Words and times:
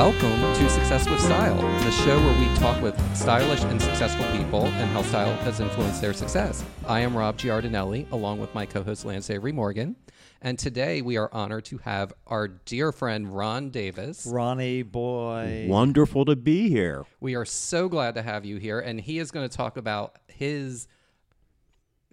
Welcome 0.00 0.40
to 0.40 0.70
Success 0.70 1.06
with 1.10 1.20
Style, 1.20 1.60
the 1.84 1.90
show 1.90 2.18
where 2.18 2.40
we 2.40 2.46
talk 2.56 2.80
with 2.80 2.98
stylish 3.14 3.62
and 3.64 3.82
successful 3.82 4.24
people 4.34 4.64
and 4.64 4.90
how 4.92 5.02
style 5.02 5.36
has 5.42 5.60
influenced 5.60 6.00
their 6.00 6.14
success. 6.14 6.64
I 6.86 7.00
am 7.00 7.14
Rob 7.14 7.36
Giardinelli, 7.36 8.10
along 8.10 8.40
with 8.40 8.54
my 8.54 8.64
co 8.64 8.82
host 8.82 9.04
Lance 9.04 9.28
Avery 9.28 9.52
Morgan. 9.52 9.96
And 10.40 10.58
today 10.58 11.02
we 11.02 11.18
are 11.18 11.28
honored 11.34 11.66
to 11.66 11.76
have 11.84 12.14
our 12.26 12.48
dear 12.48 12.92
friend 12.92 13.28
Ron 13.28 13.68
Davis. 13.68 14.24
Ronnie 14.24 14.84
boy. 14.84 15.66
Wonderful 15.68 16.24
to 16.24 16.34
be 16.34 16.70
here. 16.70 17.04
We 17.20 17.34
are 17.34 17.44
so 17.44 17.90
glad 17.90 18.14
to 18.14 18.22
have 18.22 18.46
you 18.46 18.56
here. 18.56 18.80
And 18.80 18.98
he 18.98 19.18
is 19.18 19.30
going 19.30 19.46
to 19.46 19.54
talk 19.54 19.76
about 19.76 20.16
his 20.28 20.88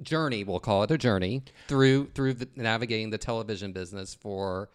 journey, 0.01 0.43
we'll 0.43 0.59
call 0.59 0.83
it 0.83 0.91
a 0.91 0.97
journey, 0.97 1.43
through 1.69 2.07
through 2.07 2.33
the, 2.33 2.49
navigating 2.57 3.11
the 3.11 3.17
television 3.17 3.71
business 3.71 4.13
for 4.13 4.67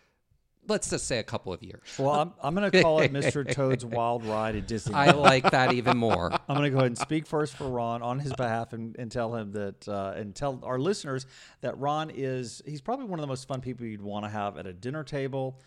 let's 0.69 0.91
just 0.91 1.07
say 1.07 1.19
a 1.19 1.23
couple 1.23 1.53
of 1.53 1.63
years. 1.63 1.81
Well, 1.99 2.11
I'm, 2.11 2.33
I'm 2.43 2.55
going 2.55 2.71
to 2.71 2.83
call 2.83 3.01
it 3.01 3.13
Mr. 3.13 3.51
Toad's 3.51 3.85
Wild 3.85 4.25
Ride 4.25 4.57
at 4.57 4.67
Disney. 4.67 4.95
I 4.95 5.11
like 5.11 5.51
that 5.51 5.73
even 5.73 5.97
more. 5.97 6.33
I'm 6.49 6.57
going 6.57 6.63
to 6.65 6.71
go 6.71 6.79
ahead 6.79 6.87
and 6.87 6.99
speak 6.99 7.27
first 7.27 7.57
for 7.57 7.69
Ron 7.69 8.03
on 8.03 8.19
his 8.19 8.33
behalf 8.35 8.73
and, 8.73 8.97
and 8.99 9.11
tell 9.11 9.35
him 9.35 9.53
that, 9.53 9.89
uh, 9.89 10.15
and 10.17 10.35
tell 10.35 10.61
our 10.63 10.79
listeners 10.79 11.27
that 11.61 11.79
Ron 11.79 12.11
is, 12.11 12.63
he's 12.65 12.81
probably 12.81 13.07
one 13.07 13.19
of 13.19 13.23
the 13.23 13.29
most 13.29 13.49
fun 13.49 13.61
people 13.61 13.87
you'd 13.87 14.03
want 14.03 14.25
to 14.25 14.31
have 14.31 14.57
at 14.57 14.67
a 14.67 14.73
dinner 14.73 15.05
table, 15.05 15.59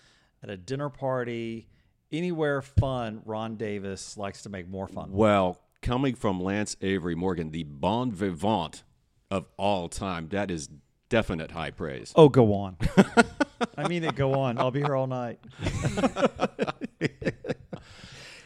at 0.41 0.49
a 0.49 0.57
dinner 0.57 0.89
party, 0.89 1.67
anywhere 2.11 2.61
fun. 2.61 3.21
Ron 3.25 3.55
Davis 3.57 4.17
likes 4.17 4.43
to 4.43 4.49
make 4.49 4.67
more 4.67 4.87
fun. 4.87 5.11
Well, 5.11 5.59
coming 5.81 6.15
from 6.15 6.41
Lance 6.41 6.77
Avery 6.81 7.15
Morgan, 7.15 7.51
the 7.51 7.63
bon 7.63 8.11
vivant 8.11 8.83
of 9.29 9.47
all 9.57 9.89
time, 9.89 10.29
that 10.29 10.49
is 10.49 10.69
definite 11.09 11.51
high 11.51 11.71
praise. 11.71 12.13
Oh, 12.15 12.29
go 12.29 12.53
on. 12.53 12.77
I 13.77 13.87
mean 13.87 14.03
it. 14.03 14.15
Go 14.15 14.33
on. 14.33 14.57
I'll 14.57 14.71
be 14.71 14.81
here 14.81 14.95
all 14.95 15.07
night. 15.07 15.39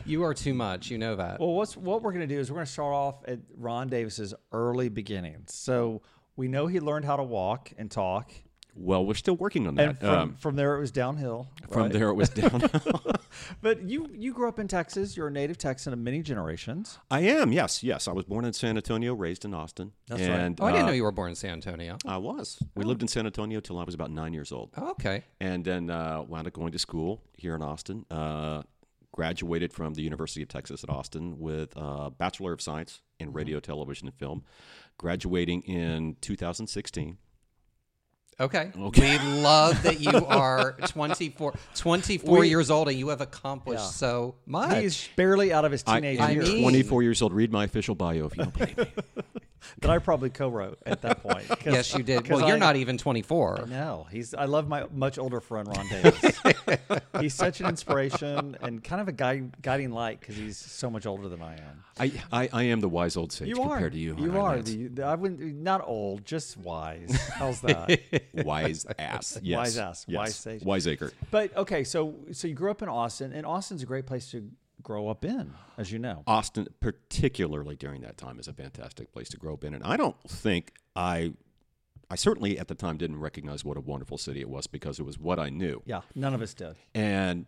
You 0.10 0.24
are 0.24 0.34
too 0.34 0.56
much. 0.56 0.90
You 0.90 0.98
know 0.98 1.16
that. 1.18 1.40
Well, 1.40 1.54
what's 1.54 1.78
what 1.78 2.02
we're 2.02 2.12
going 2.12 2.28
to 2.28 2.34
do 2.36 2.40
is 2.40 2.50
we're 2.50 2.56
going 2.56 2.66
to 2.66 2.72
start 2.72 2.96
off 2.96 3.18
at 3.28 3.40
Ron 3.56 3.90
Davis's 3.90 4.34
early 4.52 4.90
beginnings. 4.90 5.54
So 5.54 6.02
we 6.36 6.48
know 6.48 6.66
he 6.66 6.80
learned 6.80 7.06
how 7.06 7.16
to 7.16 7.24
walk 7.24 7.72
and 7.78 7.92
talk, 7.92 8.32
Well, 8.82 9.06
we're 9.06 9.14
still 9.16 9.36
working 9.36 9.68
on 9.68 9.78
and 9.78 9.90
that. 9.96 10.00
from, 10.00 10.10
Um, 10.10 10.36
from 10.36 10.56
there 10.56 10.76
it 10.76 10.80
was 10.80 10.92
downhill. 10.92 11.48
from 11.70 11.84
right? 11.84 11.92
there, 11.92 12.10
it 12.10 12.14
was 12.16 12.30
downhill. 12.30 13.02
But 13.62 13.84
you 13.84 14.08
you 14.12 14.34
grew 14.34 14.48
up 14.50 14.58
in 14.60 14.68
Texas. 14.68 15.16
You're 15.16 15.28
a 15.28 15.32
native 15.32 15.58
Texan 15.58 15.94
of 15.94 16.00
many 16.00 16.22
generations. 16.22 16.98
I 17.12 17.22
am, 17.22 17.52
yes, 17.52 17.84
yes. 17.84 18.08
I 18.08 18.12
was 18.12 18.26
born 18.26 18.44
in 18.46 18.54
San 18.54 18.76
Antonio, 18.76 19.14
raised 19.14 19.46
in 19.46 19.54
Austin. 19.54 19.92
That's 20.08 20.22
right. 20.22 20.56
oh, 20.60 20.66
I 20.66 20.72
didn't 20.72 20.84
uh, 20.84 20.88
know 20.88 20.94
you 20.94 21.04
were 21.04 21.12
born 21.12 21.30
in 21.30 21.36
San 21.36 21.52
Antonio. 21.52 21.98
I 22.06 22.18
was. 22.18 22.58
We 22.76 22.84
lived 22.84 23.02
in 23.02 23.08
San 23.08 23.26
Antonio 23.26 23.60
till 23.60 23.78
I 23.78 23.84
was 23.84 23.94
about 23.94 24.12
nine 24.12 24.34
years 24.34 24.52
old. 24.52 24.72
Oh, 24.78 24.92
okay. 24.92 25.24
and 25.40 25.64
then 25.64 25.90
uh, 25.90 26.24
wound 26.24 26.48
up 26.48 26.54
going 26.54 26.72
to 26.72 26.80
school 26.80 27.22
here 27.38 27.56
in 27.56 27.62
Austin. 27.62 28.06
Uh, 28.10 28.64
graduated 29.12 29.74
from 29.74 29.94
the 29.94 30.02
University 30.02 30.42
of 30.42 30.48
Texas 30.50 30.84
at 30.84 30.90
Austin 30.90 31.40
with 31.40 31.74
a 31.76 32.10
Bachelor 32.12 32.54
of 32.54 32.62
Science 32.62 33.02
in 33.20 33.32
Radio, 33.34 33.60
Television, 33.60 34.08
and 34.08 34.16
Film. 34.18 34.44
Graduating 34.98 35.62
in 35.64 36.16
2016. 36.22 37.18
Okay. 38.40 38.72
Okay. 38.80 39.18
We 39.18 39.42
love 39.42 39.82
that 39.84 40.00
you 40.00 40.12
are 40.28 40.74
24, 40.88 41.54
24 41.76 42.40
We- 42.40 42.48
years 42.50 42.72
old 42.72 42.88
and 42.88 42.98
you 42.98 43.10
have 43.10 43.22
accomplished 43.22 43.82
Yeah. 43.82 43.88
so 43.90 44.36
much. 44.46 44.78
He's 44.82 45.10
barely 45.16 45.52
out 45.52 45.66
of 45.66 45.72
his 45.72 45.84
teenage 45.84 46.20
am 46.20 46.26
I 46.26 46.32
years 46.32 46.48
mean- 46.50 46.62
24 46.62 47.04
years 47.04 47.22
old. 47.22 47.34
Read 47.34 47.52
my 47.52 47.66
official 47.66 47.96
bio 47.96 48.26
if 48.28 48.38
you 48.38 48.44
don't 48.46 48.54
believe 48.58 48.78
me. 48.78 48.86
that 49.82 49.90
I 49.92 49.98
probably 50.00 50.30
co-wrote 50.30 50.80
at 50.86 51.02
that 51.02 51.22
point. 51.24 51.48
'Cause- 51.48 51.60
yes, 51.66 51.94
you 51.94 52.04
did. 52.04 52.24
'cause 52.26 52.40
Well, 52.40 52.48
you're 52.48 52.58
I- 52.58 52.60
not 52.60 52.76
even 52.76 52.98
24. 52.98 53.66
No, 53.68 54.08
he's. 54.12 54.34
I 54.34 54.46
love 54.46 54.68
my 54.68 54.86
much 54.94 55.18
older 55.18 55.40
friend 55.42 55.68
Ron 55.68 55.88
Davis. 55.88 56.40
he's 57.20 57.34
such 57.34 57.60
an 57.62 57.68
inspiration 57.68 58.58
and 58.62 58.84
kind 58.84 59.02
of 59.02 59.08
a 59.08 59.12
guide, 59.12 59.62
guiding 59.62 59.92
light 59.92 60.20
because 60.20 60.36
he's 60.36 60.58
so 60.58 60.90
much 60.90 61.06
older 61.06 61.28
than 61.30 61.42
I 61.42 61.54
am. 61.56 61.84
I, 62.00 62.12
I, 62.32 62.50
I 62.54 62.64
am 62.64 62.80
the 62.80 62.90
wise 62.90 63.18
old 63.18 63.32
sage 63.32 63.48
You 63.50 63.56
compared 63.56 63.84
are. 63.84 63.90
to 63.90 63.98
you. 63.98 64.16
You 64.18 64.38
aren't 64.40 64.58
I, 64.58 64.60
are. 64.60 64.62
The, 64.64 64.88
the- 64.88 65.04
I 65.06 65.16
wouldn't. 65.16 65.40
Not 65.56 65.86
old, 65.86 66.26
just 66.26 66.58
wise. 66.58 67.12
How's 67.34 67.62
that? 67.62 68.00
wise 68.34 68.86
ass. 68.98 69.38
Yes. 69.42 69.58
Wise 69.58 69.78
ass. 69.78 70.06
Yes. 70.08 70.18
Wise 70.18 70.36
sage. 70.36 70.64
Wiseacre. 70.64 71.12
but 71.32 71.56
okay, 71.58 71.84
so 71.84 72.16
so 72.32 72.48
you 72.48 72.54
grew 72.54 72.72
up 72.72 72.82
in 72.82 72.90
Austin, 72.90 73.34
and 73.34 73.46
Austin's 73.46 73.84
a 73.84 73.86
great 73.86 74.06
place 74.06 74.32
to 74.32 74.50
grow 74.82 75.08
up 75.08 75.26
in, 75.26 75.54
as 75.78 75.92
you 75.92 76.00
know. 76.00 76.24
Austin, 76.28 76.68
particularly 76.80 77.76
during 77.76 78.02
that 78.02 78.18
time, 78.18 78.40
is 78.40 78.48
a 78.48 78.54
fantastic 78.54 79.12
place 79.12 79.30
to 79.30 79.38
grow 79.38 79.54
up 79.54 79.64
in. 79.64 79.74
And 79.74 79.84
I 79.84 79.98
don't 79.98 80.16
think 80.28 80.74
I, 80.96 81.34
I 82.10 82.16
certainly 82.16 82.58
at 82.60 82.68
the 82.68 82.76
time 82.76 82.98
didn't 82.98 83.20
recognize 83.20 83.64
what 83.66 83.78
a 83.78 83.82
wonderful 83.82 84.18
city 84.18 84.40
it 84.42 84.50
was 84.50 84.68
because 84.68 85.00
it 85.00 85.04
was 85.04 85.20
what 85.20 85.40
I 85.40 85.50
knew. 85.50 85.82
Yeah, 85.86 86.02
none 86.16 86.34
of 86.34 86.42
us 86.42 86.54
did. 86.54 86.76
And 86.96 87.46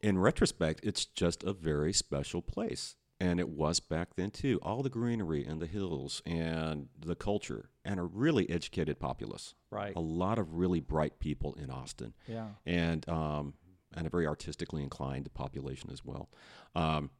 in 0.00 0.18
retrospect, 0.18 0.80
it's 0.82 1.04
just 1.04 1.42
a 1.44 1.52
very 1.52 1.92
special 1.92 2.42
place. 2.42 2.96
And 3.20 3.38
it 3.38 3.48
was 3.48 3.78
back 3.80 4.16
then 4.16 4.30
too. 4.32 4.58
All 4.62 4.82
the 4.82 4.90
greenery 4.90 5.44
and 5.46 5.60
the 5.62 5.66
hills 5.66 6.20
and 6.26 6.88
the 6.98 7.14
culture 7.14 7.70
and 7.84 7.98
a 8.00 8.02
really 8.02 8.50
educated 8.50 8.98
populace. 8.98 9.54
Right. 9.70 9.94
A 9.96 10.00
lot 10.00 10.38
of 10.38 10.54
really 10.54 10.80
bright 10.80 11.20
people 11.20 11.54
in 11.54 11.70
Austin 11.70 12.12
Yeah. 12.26 12.48
and 12.66 13.08
um, 13.08 13.54
and 13.96 14.06
a 14.06 14.10
very 14.10 14.26
artistically 14.26 14.82
inclined 14.82 15.32
population 15.34 15.90
as 15.92 16.04
well. 16.04 16.28
Um, 16.74 17.10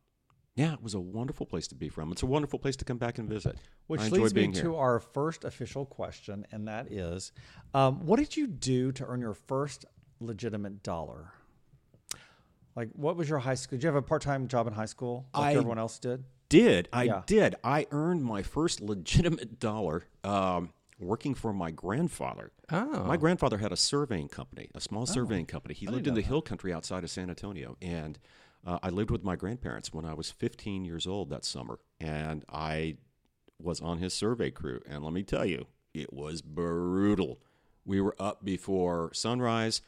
yeah, 0.57 0.73
it 0.75 0.83
was 0.83 0.95
a 0.95 1.01
wonderful 1.01 1.47
place 1.47 1.67
to 1.69 1.75
be 1.75 1.89
from. 1.89 2.13
It's 2.13 2.23
a 2.23 2.27
wonderful 2.27 2.59
place 2.61 2.77
to 2.77 2.85
come 2.85 2.97
back 2.99 3.19
and 3.19 3.29
visit. 3.29 3.57
Which 3.89 4.11
leads 4.13 4.33
me 4.35 4.53
here. 4.53 4.63
to 4.63 4.77
our 4.77 5.01
first 5.01 5.45
official 5.45 5.85
question, 5.85 6.47
and 6.53 6.69
that 6.69 6.93
is, 6.93 7.33
um, 7.75 8.07
what 8.07 8.19
did 8.19 8.37
you 8.37 8.47
do 8.47 8.93
to 8.93 9.05
earn 9.07 9.21
your 9.21 9.35
first 9.35 9.85
legitimate 10.21 10.83
dollar? 10.83 11.33
Like, 12.77 12.91
what 12.93 13.17
was 13.17 13.29
your 13.29 13.39
high 13.41 13.55
school? 13.55 13.77
Did 13.79 13.85
you 13.85 13.89
have 13.89 13.97
a 13.97 14.03
part-time 14.03 14.49
job 14.49 14.67
in 14.67 14.73
high 14.73 14.87
school, 14.87 15.27
like 15.35 15.45
I- 15.45 15.59
everyone 15.59 15.79
else 15.79 15.99
did? 15.99 16.25
Did 16.51 16.89
I 16.93 17.05
Yeah. 17.05 17.23
did 17.27 17.57
I 17.65 17.87
earned 17.91 18.23
my 18.23 18.43
first 18.43 18.81
legitimate 18.81 19.59
dollar 19.61 20.05
um, 20.23 20.73
working 20.99 21.35
for 21.35 21.53
my 21.53 21.71
grandfather. 21.71 22.53
Oh. 22.71 23.05
My 23.05 23.17
grandfather 23.17 23.59
had 23.59 23.73
a 23.73 23.77
surveying 23.77 24.29
company, 24.29 24.71
a 24.75 24.81
small 24.81 25.07
surveying 25.07 25.47
company. 25.47 25.75
He 25.75 25.87
lived 25.87 26.07
in 26.07 26.15
the 26.15 26.23
hill 26.23 26.43
country 26.43 26.73
outside 26.73 27.05
of 27.05 27.11
San 27.11 27.31
Antonio, 27.31 27.77
and 27.83 28.19
uh, 28.67 28.79
I 28.83 28.89
lived 28.91 29.11
with 29.11 29.25
my 29.25 29.37
grandparents 29.37 29.93
when 29.93 30.05
I 30.05 30.15
was 30.15 30.31
15 30.31 30.85
years 30.85 31.07
old 31.07 31.31
that 31.31 31.45
summer, 31.45 31.79
and 32.01 32.45
I 32.49 32.97
was 33.61 33.81
on 33.81 33.99
his 33.99 34.15
survey 34.15 34.51
crew. 34.51 34.81
And 34.89 35.05
let 35.05 35.13
me 35.13 35.23
tell 35.23 35.45
you, 35.45 35.67
it 35.93 36.13
was 36.13 36.43
brutal. 36.43 37.41
We 37.85 38.01
were 38.01 38.17
up 38.19 38.45
before 38.45 39.11
sunrise. 39.13 39.83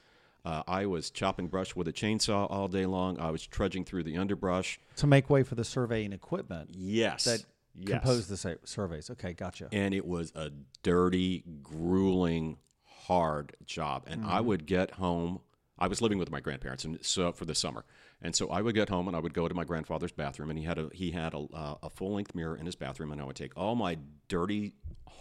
Uh, 0.45 0.63
I 0.69 0.87
was 0.87 1.11
chopping 1.11 1.49
brush 1.49 1.75
with 1.75 1.89
a 1.89 1.93
chainsaw 1.93 2.47
all 2.49 2.69
day 2.69 2.87
long. 2.87 3.19
I 3.19 3.33
was 3.33 3.45
trudging 3.45 3.85
through 3.85 4.05
the 4.05 4.17
underbrush. 4.17 4.79
To 4.97 5.07
make 5.07 5.29
way 5.29 5.43
for 5.43 5.57
the 5.57 5.65
surveying 5.65 6.13
equipment 6.13 6.71
Yes. 6.73 7.25
that 7.25 7.45
yes. 7.79 8.01
compose 8.01 8.27
the 8.29 8.37
sa- 8.37 8.55
surveys. 8.65 9.11
Okay, 9.11 9.33
gotcha. 9.33 9.69
and 9.73 9.95
it 9.95 10.07
was 10.07 10.33
a 10.35 10.51
dirty, 10.83 11.45
grueling, 11.63 12.59
hard 13.07 13.55
job. 13.65 14.05
And 14.07 14.25
I 14.25 14.41
would 14.41 14.67
get 14.67 14.93
home. 14.93 15.41
I 15.79 15.89
was 15.89 16.01
living 16.01 16.19
with 16.19 16.31
my 16.31 16.41
grandparents, 16.41 16.85
and 16.85 16.99
so 17.05 17.33
for 17.33 17.45
the 17.45 17.55
summer, 17.55 17.85
and 18.23 18.35
so 18.35 18.49
I 18.49 18.63
would 18.63 18.75
get 18.75 18.89
home 18.89 19.09
and 19.09 19.17
I 19.17 19.21
would 19.21 19.35
go 19.35 19.47
to 19.47 19.55
my 19.55 19.65
grandfather's 19.65 20.11
bathroom, 20.13 20.49
and 20.49 20.59
he 20.59 20.65
had 20.65 20.79
a 20.79 20.89
he 20.95 21.11
had 21.11 21.35
a, 21.35 21.39
uh, 21.53 21.75
a 21.83 21.91
full 21.91 22.15
length 22.15 22.35
mirror 22.35 22.57
in 22.57 22.65
his 22.65 22.75
bathroom, 22.77 23.13
and 23.13 23.21
I 23.21 23.25
would 23.25 23.37
take 23.37 23.53
all 23.59 23.75
my 23.75 23.99
dirty, 24.29 24.73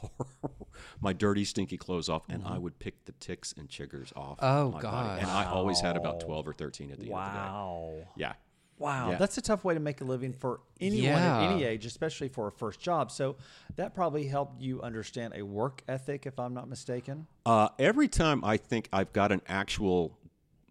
my 1.02 1.12
dirty, 1.14 1.44
stinky 1.44 1.78
clothes 1.78 2.08
off, 2.08 2.24
and 2.30 2.44
I 2.46 2.58
would 2.58 2.80
pick 2.80 3.04
the 3.06 3.12
ticks 3.14 3.54
and 3.58 3.68
chiggers 3.68 4.16
off. 4.16 4.40
Oh, 4.42 4.72
my 4.72 4.82
body. 4.82 5.22
And 5.22 5.30
I 5.30 5.46
always 5.46 5.82
had 5.82 5.98
about 5.98 6.22
twelve 6.22 6.48
or 6.48 6.54
thirteen 6.54 6.90
at 6.92 7.00
the 7.00 7.06
end 7.08 7.14
of 7.14 7.18
Wow. 7.20 7.90
the 7.96 8.00
day. 8.02 8.08
Yeah. 8.16 8.34
Wow, 8.78 9.12
Yeah. 9.12 9.18
that's 9.18 9.38
a 9.38 9.42
tough 9.42 9.64
way 9.64 9.74
to 9.74 9.80
make 9.80 10.02
a 10.02 10.04
living 10.04 10.34
for 10.34 10.60
anyone 10.82 11.06
Yeah. 11.22 11.38
at 11.44 11.52
any 11.52 11.64
age, 11.64 11.86
especially 11.86 12.28
for 12.28 12.48
a 12.48 12.52
first 12.52 12.80
job. 12.80 13.10
So 13.10 13.38
that 13.78 13.94
probably 13.94 14.28
helped 14.28 14.62
you 14.62 14.82
understand 14.82 15.34
a 15.36 15.44
work 15.44 15.82
ethic, 15.88 16.26
if 16.26 16.40
I'm 16.40 16.54
not 16.54 16.68
mistaken. 16.68 17.28
Uh, 17.46 17.70
every 17.80 18.08
time 18.10 18.44
I 18.44 18.58
think 18.58 18.90
I've 18.92 19.14
got 19.14 19.32
an 19.32 19.42
actual, 19.48 20.18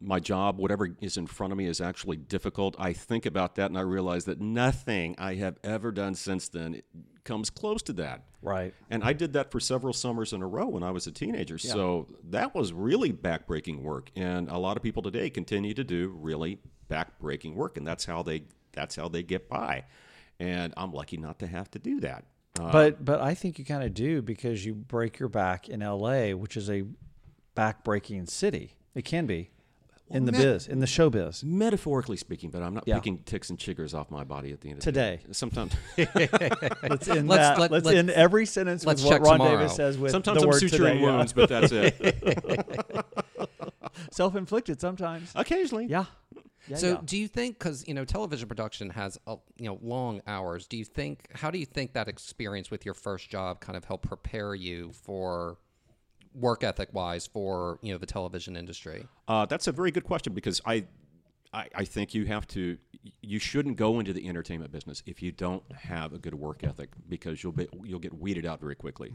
my 0.00 0.20
job, 0.20 0.58
whatever 0.58 0.94
is 1.00 1.16
in 1.16 1.26
front 1.26 1.52
of 1.52 1.56
me 1.56 1.64
is 1.64 1.80
actually 1.80 2.18
difficult, 2.18 2.76
I 2.78 2.92
think 2.92 3.24
about 3.24 3.54
that 3.54 3.70
and 3.70 3.78
I 3.78 3.82
realize 3.82 4.26
that 4.26 4.38
nothing 4.38 5.14
I 5.16 5.36
have 5.36 5.58
ever 5.64 5.90
done 5.90 6.14
since 6.14 6.48
then 6.48 6.82
comes 7.24 7.48
close 7.48 7.82
to 7.84 7.94
that. 7.94 8.24
Right. 8.42 8.74
And 8.90 9.02
I 9.02 9.14
did 9.14 9.32
that 9.32 9.50
for 9.50 9.58
several 9.60 9.94
summers 9.94 10.34
in 10.34 10.42
a 10.42 10.46
row 10.46 10.68
when 10.68 10.82
I 10.82 10.90
was 10.90 11.06
a 11.06 11.10
teenager. 11.12 11.56
So 11.56 12.08
that 12.24 12.54
was 12.54 12.74
really 12.74 13.14
backbreaking 13.14 13.80
work. 13.80 14.10
And 14.14 14.50
a 14.50 14.58
lot 14.58 14.76
of 14.76 14.82
people 14.82 15.02
today 15.02 15.30
continue 15.30 15.72
to 15.72 15.84
do 15.84 16.10
really 16.10 16.58
backbreaking 16.90 17.54
work, 17.54 17.76
and 17.76 17.86
that's 17.86 18.04
how 18.04 18.22
they 18.22 18.44
that's 18.72 18.96
how 18.96 19.08
they 19.08 19.22
get 19.22 19.48
by. 19.48 19.84
And 20.40 20.74
I'm 20.76 20.92
lucky 20.92 21.16
not 21.16 21.38
to 21.40 21.46
have 21.46 21.70
to 21.72 21.78
do 21.78 22.00
that. 22.00 22.24
Uh, 22.58 22.70
But 22.72 23.04
but 23.04 23.20
I 23.20 23.34
think 23.34 23.58
you 23.58 23.64
kind 23.64 23.82
of 23.84 23.94
do 23.94 24.20
because 24.22 24.64
you 24.64 24.74
break 24.74 25.18
your 25.18 25.28
back 25.28 25.68
in 25.68 25.82
L.A., 25.82 26.34
which 26.34 26.56
is 26.56 26.68
a 26.70 26.84
back-breaking 27.54 28.26
city. 28.26 28.72
It 28.94 29.04
can 29.04 29.26
be 29.26 29.50
in 30.10 30.24
the 30.26 30.32
ma- 30.32 30.38
biz, 30.38 30.66
in 30.68 30.80
the 30.80 30.86
show 30.86 31.08
biz. 31.08 31.42
metaphorically 31.44 32.16
speaking, 32.16 32.50
but 32.50 32.62
I'm 32.62 32.74
not 32.74 32.84
Yeah. 32.86 32.96
picking 32.96 33.18
ticks 33.18 33.48
and 33.50 33.58
chiggers 33.58 33.94
off 33.94 34.10
my 34.10 34.22
body 34.24 34.52
at 34.52 34.60
the 34.60 34.68
end 34.70 34.78
of 34.78 34.84
Today. 34.84 35.20
the 35.22 35.28
day. 35.28 35.32
Sometimes, 35.32 35.72
Let's 35.96 37.08
end 37.08 37.28
Let's- 37.28 37.40
that. 37.42 37.58
let- 37.58 37.70
let's 37.70 37.86
let's- 37.86 37.96
end 37.96 38.10
every 38.10 38.44
sentence 38.46 38.84
let's 38.84 39.02
with 39.02 39.12
what 39.12 39.22
Ron 39.22 39.38
tomorrow. 39.38 39.58
Davis 39.58 39.76
says 39.76 39.96
with 39.98 40.10
sometimes 40.10 40.38
the 40.40 40.42
I'm 40.46 40.50
word 40.50 40.62
suturing 40.62 40.70
today. 40.70 41.00
yeah. 41.00 41.02
wounds, 41.16 41.32
but 41.32 41.48
that's 41.48 41.72
it. 41.72 43.04
Self-inflicted 44.10 44.80
sometimes. 44.80 45.32
Occasionally. 45.34 45.86
Yeah. 45.86 46.04
Yeah, 46.68 46.76
so 46.76 46.88
yeah. 46.92 47.00
do 47.04 47.16
you 47.18 47.28
think 47.28 47.58
because 47.58 47.86
you 47.86 47.94
know 47.94 48.04
television 48.04 48.48
production 48.48 48.90
has 48.90 49.18
uh, 49.26 49.36
you 49.58 49.66
know 49.66 49.78
long 49.82 50.22
hours? 50.26 50.66
Do 50.66 50.76
you 50.76 50.84
think 50.84 51.28
how 51.34 51.50
do 51.50 51.58
you 51.58 51.66
think 51.66 51.92
that 51.94 52.08
experience 52.08 52.70
with 52.70 52.84
your 52.84 52.94
first 52.94 53.28
job 53.30 53.60
kind 53.60 53.76
of 53.76 53.84
helped 53.84 54.06
prepare 54.06 54.54
you 54.54 54.92
for 54.92 55.58
work 56.34 56.64
ethic 56.64 56.88
wise 56.92 57.26
for 57.26 57.78
you 57.82 57.92
know 57.92 57.98
the 57.98 58.06
television 58.06 58.56
industry? 58.56 59.06
Uh, 59.28 59.46
that's 59.46 59.66
a 59.66 59.72
very 59.72 59.90
good 59.90 60.04
question 60.04 60.32
because 60.32 60.60
I, 60.64 60.86
I, 61.52 61.68
I 61.74 61.84
think 61.84 62.14
you 62.14 62.24
have 62.26 62.46
to. 62.48 62.78
You 63.20 63.38
shouldn't 63.38 63.76
go 63.76 63.98
into 64.00 64.14
the 64.14 64.26
entertainment 64.26 64.72
business 64.72 65.02
if 65.04 65.22
you 65.22 65.30
don't 65.30 65.62
have 65.72 66.14
a 66.14 66.18
good 66.18 66.34
work 66.34 66.64
ethic 66.64 66.88
because 67.08 67.42
you'll 67.42 67.52
be 67.52 67.68
you'll 67.82 67.98
get 67.98 68.14
weeded 68.18 68.46
out 68.46 68.60
very 68.60 68.74
quickly. 68.74 69.12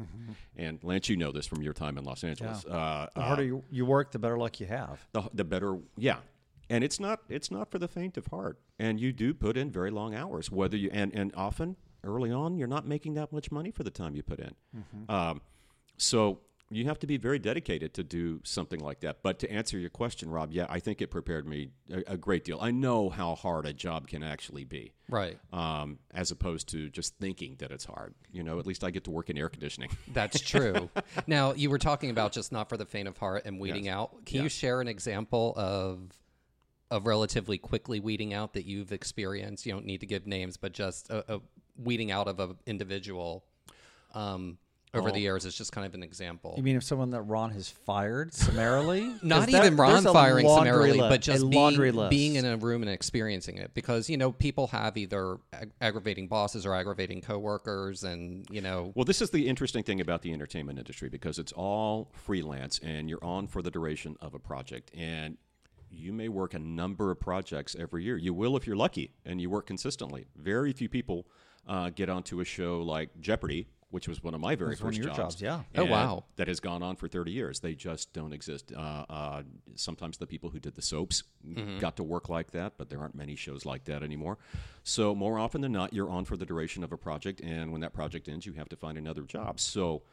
And 0.56 0.80
Lance, 0.84 1.10
you 1.10 1.18
know 1.18 1.32
this 1.32 1.48
from 1.48 1.64
your 1.64 1.74
time 1.74 1.98
in 1.98 2.04
Los 2.04 2.24
Angeles. 2.24 2.64
Uh, 2.66 3.08
The 3.16 3.20
uh, 3.20 3.24
harder 3.26 3.44
you, 3.44 3.64
you 3.72 3.86
work, 3.86 4.12
the 4.12 4.20
better 4.20 4.38
luck 4.38 4.60
you 4.60 4.68
have. 4.68 5.00
the, 5.14 5.24
the 5.34 5.44
better 5.44 5.80
yeah 5.98 6.18
and 6.70 6.84
it's 6.84 7.00
not 7.00 7.22
it's 7.30 7.50
not 7.52 7.70
for 7.72 7.80
the 7.80 7.88
faint 7.88 8.18
of 8.18 8.28
heart. 8.28 8.60
And 8.78 9.00
you 9.00 9.12
do 9.14 9.34
put 9.34 9.58
in 9.58 9.72
very 9.72 9.92
long 9.92 10.16
hours 10.16 10.52
whether 10.52 10.78
you 10.78 10.90
and, 10.94 11.14
and 11.14 11.34
often 11.36 11.76
early 12.04 12.32
on 12.32 12.56
you're 12.58 12.68
not 12.68 12.88
making 12.88 13.14
that 13.16 13.32
much 13.34 13.52
money 13.52 13.72
for 13.72 13.84
the 13.84 13.92
time 13.92 14.16
you 14.16 14.24
put 14.24 14.40
in. 14.40 14.54
Um, 15.10 15.42
so 15.98 16.40
you 16.72 16.86
have 16.86 17.00
to 17.00 17.08
be 17.08 17.18
very 17.18 17.40
dedicated 17.40 17.96
to 17.96 18.04
do 18.04 18.40
something 18.44 18.80
like 18.80 19.00
that. 19.00 19.24
But 19.24 19.40
to 19.40 19.52
answer 19.52 19.78
your 19.80 19.90
question 19.90 20.30
rob 20.30 20.52
yeah 20.52 20.68
i 20.70 20.80
think 20.80 21.02
it 21.02 21.08
prepared 21.08 21.48
me 21.48 21.70
a, 21.92 22.14
a 22.14 22.18
great 22.18 22.44
deal. 22.46 22.60
I 22.62 22.72
know 22.72 23.10
how 23.10 23.36
hard 23.36 23.66
a 23.66 23.74
job 23.74 24.08
can 24.08 24.22
actually 24.24 24.64
be 24.66 24.94
Right. 25.10 25.40
um, 25.52 25.98
as 26.14 26.30
opposed 26.32 26.70
to 26.70 26.88
just 26.90 27.18
thinking 27.18 27.56
that 27.58 27.72
it's 27.72 27.86
hard. 27.86 28.14
You 28.32 28.44
know 28.44 28.60
at 28.60 28.68
least 28.68 28.84
i 28.84 28.92
get 28.92 29.04
to 29.06 29.12
work 29.12 29.30
in 29.32 29.38
air 29.38 29.50
conditioning. 29.50 29.90
That's 30.14 30.40
true. 30.40 30.90
now 31.28 31.54
you 31.54 31.70
were 31.72 31.80
talking 31.80 32.12
about 32.12 32.32
just 32.32 32.52
not 32.52 32.70
for 32.70 32.78
the 32.78 32.86
faint 32.86 33.08
of 33.08 33.18
heart 33.18 33.42
and 33.46 33.60
weeding 33.60 33.88
out. 33.90 34.26
Can 34.26 34.44
you 34.44 34.50
share 34.50 34.80
an 34.80 34.88
example 34.88 35.54
of 35.58 36.02
of 36.92 37.06
relatively 37.08 37.58
quickly 37.58 38.00
weeding 38.00 38.34
out 38.34 38.54
that 38.54 38.66
you've 38.66 38.92
experienced? 38.92 39.66
You 39.66 39.74
don't 39.74 39.86
need 39.86 40.00
to 40.02 40.06
give 40.08 40.26
names, 40.28 40.58
but 40.58 40.72
just 40.74 41.10
a, 41.10 41.36
a 41.36 41.42
weeding 41.78 42.12
out 42.12 42.28
of 42.28 42.40
an 42.40 42.56
individual 42.66 43.44
um, 44.14 44.58
over 44.92 45.12
the 45.12 45.20
years 45.20 45.46
is 45.46 45.56
just 45.56 45.72
kind 45.72 45.86
of 45.86 45.94
an 45.94 46.02
example. 46.02 46.56
You 46.58 46.64
mean 46.64 46.76
if 46.76 46.84
someone 46.84 47.12
that 47.12 47.22
Ron 47.22 47.52
has 47.52 47.70
fired 47.70 48.34
summarily? 48.34 49.14
Not 49.22 49.48
there- 49.48 49.62
even 49.64 49.76
Ron 49.78 50.02
firing 50.04 50.48
summarily, 50.50 50.94
li- 50.94 50.98
but 51.10 51.22
just 51.22 51.48
being, 51.48 52.10
being 52.10 52.36
in 52.36 52.46
a 52.46 52.58
room 52.58 52.82
and 52.82 52.90
experiencing 52.90 53.58
it. 53.58 53.76
Because 53.76 54.10
you 54.10 54.18
know, 54.18 54.32
people 54.32 54.66
have 54.68 54.98
either 54.98 55.38
ag- 55.54 55.72
aggravating 55.80 56.28
bosses 56.28 56.66
or 56.66 56.74
aggravating 56.74 57.22
coworkers, 57.22 58.04
and 58.04 58.48
you 58.50 58.62
know, 58.62 58.92
Well, 58.96 59.06
this 59.06 59.22
is 59.22 59.30
the 59.30 59.48
interesting 59.48 59.84
thing 59.84 60.02
about 60.02 60.24
the 60.24 60.34
entertainment 60.34 60.80
industry 60.80 61.08
because 61.08 61.38
it's 61.38 61.52
all 61.52 62.10
freelance 62.14 62.80
and 62.80 63.10
you're 63.12 63.24
on 63.24 63.46
for 63.48 63.62
the 63.62 63.70
duration 63.70 64.18
of 64.22 64.34
a 64.34 64.40
project. 64.40 64.90
And 64.98 65.38
you 65.92 66.14
may 66.14 66.30
work 66.30 66.54
a 66.54 66.60
number 66.60 67.12
of 67.12 67.20
projects 67.20 67.76
every 67.78 68.04
year. 68.04 68.18
You 68.18 68.34
will 68.34 68.56
if 68.58 68.68
you're 68.68 68.76
lucky 68.76 69.14
and 69.26 69.42
you 69.42 69.50
work 69.50 69.66
consistently. 69.68 70.28
Very 70.36 70.74
few 70.74 70.90
people 70.90 71.28
uh, 71.68 71.90
get 71.90 72.10
onto 72.10 72.40
a 72.40 72.46
show 72.46 72.82
like 72.82 73.10
Jeopardy, 73.20 73.68
which 73.92 74.08
was 74.08 74.22
one 74.24 74.34
of 74.36 74.40
my 74.40 74.56
very 74.56 74.72
was 74.72 74.82
one 74.82 74.90
of 74.90 74.96
first 74.96 75.06
your 75.08 75.16
jobs, 75.16 75.42
yeah. 75.42 75.62
Oh, 75.76 75.86
wow. 75.86 76.24
That 76.36 76.48
has 76.48 76.60
gone 76.60 76.84
on 76.84 76.96
for 76.96 77.08
30 77.08 77.32
years. 77.32 77.60
They 77.60 77.74
just 77.74 78.14
don't 78.14 78.34
exist. 78.34 78.72
Uh, 78.76 79.06
uh, 79.10 79.44
sometimes 79.76 80.18
the 80.18 80.28
people 80.28 80.52
who 80.52 80.60
did 80.60 80.76
the 80.76 80.82
soaps 80.82 81.24
got 81.80 81.96
to 81.98 82.04
work 82.04 82.30
like 82.30 82.52
that, 82.52 82.74
but 82.78 82.90
there 82.90 83.00
aren't 83.00 83.16
many 83.16 83.36
shows 83.36 83.66
like 83.66 83.86
that 83.86 84.04
anymore. 84.04 84.38
So, 84.84 85.16
more 85.16 85.40
often 85.40 85.62
than 85.62 85.72
not, 85.72 85.92
you're 85.94 86.10
on 86.10 86.26
for 86.26 86.38
the 86.38 86.46
duration 86.46 86.84
of 86.84 86.92
a 86.92 86.98
project, 86.98 87.42
and 87.42 87.72
when 87.72 87.82
that 87.82 87.94
project 87.94 88.28
ends, 88.30 88.46
you 88.46 88.54
have 88.54 88.70
to 88.70 88.76
find 88.76 88.98
another 88.98 89.24
job. 89.24 89.60
So, 89.60 90.04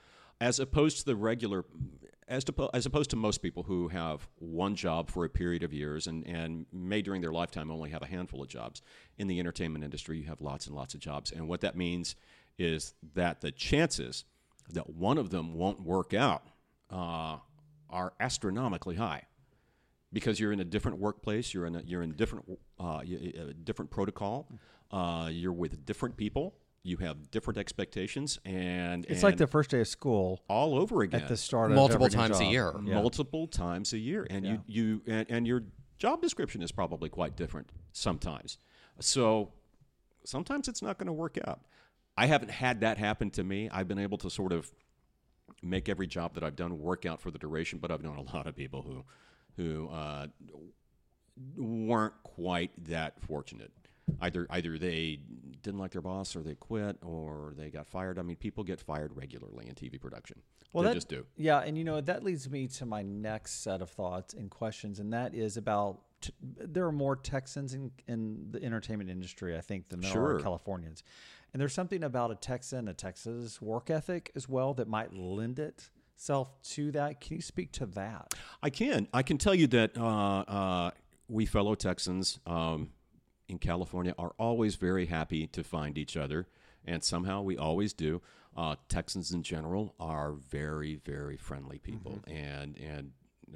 as 0.40 0.58
opposed 0.58 0.98
to 0.98 1.04
the 1.04 1.16
regular, 1.16 1.64
as, 2.28 2.44
to, 2.44 2.70
as 2.74 2.86
opposed 2.86 3.10
to 3.10 3.16
most 3.16 3.38
people 3.38 3.62
who 3.62 3.88
have 3.88 4.28
one 4.38 4.74
job 4.74 5.10
for 5.10 5.24
a 5.24 5.28
period 5.28 5.62
of 5.62 5.72
years 5.72 6.06
and, 6.06 6.26
and 6.26 6.66
may 6.72 7.02
during 7.02 7.20
their 7.20 7.32
lifetime 7.32 7.70
only 7.70 7.90
have 7.90 8.02
a 8.02 8.06
handful 8.06 8.42
of 8.42 8.48
jobs, 8.48 8.82
in 9.18 9.28
the 9.28 9.38
entertainment 9.38 9.84
industry, 9.84 10.18
you 10.18 10.24
have 10.24 10.40
lots 10.40 10.66
and 10.66 10.74
lots 10.74 10.94
of 10.94 11.00
jobs. 11.00 11.30
And 11.30 11.48
what 11.48 11.60
that 11.60 11.76
means 11.76 12.16
is 12.58 12.94
that 13.14 13.40
the 13.40 13.52
chances 13.52 14.24
that 14.72 14.90
one 14.90 15.18
of 15.18 15.30
them 15.30 15.54
won't 15.54 15.80
work 15.80 16.14
out 16.14 16.42
uh, 16.90 17.36
are 17.90 18.12
astronomically 18.18 18.96
high 18.96 19.22
because 20.12 20.40
you're 20.40 20.52
in 20.52 20.60
a 20.60 20.64
different 20.64 20.98
workplace, 20.98 21.52
you're 21.52 21.66
in 21.66 21.76
a, 21.76 21.82
you're 21.82 22.02
in 22.02 22.12
different 22.12 22.44
uh, 22.80 23.02
different 23.64 23.90
protocol, 23.90 24.48
uh, 24.90 25.28
you're 25.30 25.52
with 25.52 25.84
different 25.84 26.16
people, 26.16 26.54
you 26.86 26.98
have 26.98 27.30
different 27.30 27.58
expectations, 27.58 28.38
and 28.44 29.04
It's 29.08 29.22
like 29.22 29.36
the 29.36 29.46
first 29.46 29.70
day 29.70 29.80
of 29.80 29.88
school 29.88 30.42
all 30.48 30.78
over 30.78 31.02
again 31.02 31.22
at 31.22 31.28
the 31.28 31.36
start 31.36 31.70
of 31.72 31.76
multiple 31.76 32.06
every 32.06 32.16
new 32.16 32.28
times 32.28 32.40
a 32.40 32.44
year. 32.44 32.72
Yeah. 32.84 32.94
multiple 32.94 33.48
times 33.48 33.92
a 33.92 33.98
year, 33.98 34.26
and 34.30 34.46
you 34.46 34.62
you 34.66 35.02
and, 35.06 35.26
and 35.28 35.46
your 35.46 35.64
job 35.98 36.22
description 36.22 36.62
is 36.62 36.70
probably 36.70 37.08
quite 37.08 37.36
different 37.36 37.70
sometimes. 37.92 38.58
So 39.00 39.52
sometimes 40.24 40.68
it's 40.68 40.80
not 40.80 40.96
going 40.98 41.08
to 41.08 41.12
work 41.12 41.36
out. 41.46 41.60
I 42.16 42.26
haven't 42.26 42.50
had 42.50 42.80
that 42.80 42.98
happen 42.98 43.30
to 43.30 43.44
me. 43.44 43.68
I've 43.70 43.88
been 43.88 43.98
able 43.98 44.18
to 44.18 44.30
sort 44.30 44.52
of 44.52 44.72
make 45.62 45.88
every 45.88 46.06
job 46.06 46.34
that 46.34 46.44
I've 46.44 46.56
done 46.56 46.78
work 46.78 47.04
out 47.04 47.20
for 47.20 47.30
the 47.30 47.38
duration, 47.38 47.78
but 47.78 47.90
I've 47.90 48.02
known 48.02 48.16
a 48.16 48.22
lot 48.36 48.46
of 48.46 48.54
people 48.54 48.82
who 48.82 49.04
who 49.56 49.88
uh, 49.88 50.26
weren't 51.56 52.14
quite 52.22 52.70
that 52.84 53.20
fortunate. 53.26 53.72
Either 54.20 54.46
either 54.50 54.78
they 54.78 55.18
didn't 55.62 55.80
like 55.80 55.90
their 55.90 56.00
boss, 56.00 56.36
or 56.36 56.42
they 56.42 56.54
quit, 56.54 56.96
or 57.02 57.52
they 57.56 57.70
got 57.70 57.86
fired. 57.88 58.18
I 58.18 58.22
mean, 58.22 58.36
people 58.36 58.62
get 58.64 58.80
fired 58.80 59.16
regularly 59.16 59.66
in 59.68 59.74
TV 59.74 60.00
production. 60.00 60.40
Well, 60.72 60.84
they 60.84 60.90
that, 60.90 60.94
just 60.94 61.08
do. 61.08 61.26
Yeah, 61.36 61.58
and 61.58 61.76
you 61.76 61.84
know 61.84 62.00
that 62.00 62.22
leads 62.22 62.48
me 62.48 62.68
to 62.68 62.86
my 62.86 63.02
next 63.02 63.62
set 63.62 63.82
of 63.82 63.90
thoughts 63.90 64.32
and 64.34 64.50
questions, 64.50 65.00
and 65.00 65.12
that 65.12 65.34
is 65.34 65.56
about 65.56 66.00
t- 66.20 66.32
there 66.40 66.86
are 66.86 66.92
more 66.92 67.16
Texans 67.16 67.74
in, 67.74 67.90
in 68.06 68.46
the 68.50 68.62
entertainment 68.62 69.10
industry, 69.10 69.56
I 69.56 69.60
think, 69.60 69.88
than 69.88 70.00
there 70.00 70.12
Sure. 70.12 70.36
are 70.36 70.40
Californians, 70.40 71.02
and 71.52 71.60
there's 71.60 71.74
something 71.74 72.04
about 72.04 72.30
a 72.30 72.36
Texan, 72.36 72.88
a 72.88 72.94
Texas 72.94 73.60
work 73.60 73.90
ethic 73.90 74.30
as 74.36 74.48
well 74.48 74.72
that 74.74 74.86
might 74.88 75.12
lend 75.12 75.58
itself 75.58 76.62
to 76.62 76.92
that. 76.92 77.20
Can 77.20 77.36
you 77.36 77.42
speak 77.42 77.72
to 77.72 77.86
that? 77.86 78.34
I 78.62 78.70
can. 78.70 79.08
I 79.12 79.22
can 79.22 79.36
tell 79.38 79.54
you 79.54 79.66
that 79.68 79.98
uh, 79.98 80.04
uh, 80.06 80.90
we 81.28 81.44
fellow 81.44 81.74
Texans 81.74 82.38
um, 82.46 82.90
in 83.48 83.58
California 83.58 84.14
are 84.18 84.34
always 84.38 84.76
very 84.76 85.06
happy 85.06 85.46
to 85.48 85.62
find 85.62 85.98
each 85.98 86.16
other, 86.16 86.46
and 86.84 87.02
somehow 87.04 87.42
we 87.42 87.56
always 87.56 87.92
do. 87.92 88.22
Uh, 88.56 88.76
Texans 88.88 89.32
in 89.32 89.42
general 89.42 89.94
are 90.00 90.32
very, 90.32 90.96
very 90.96 91.36
friendly 91.36 91.78
people, 91.78 92.20
and 92.26 92.76
and 92.78 93.12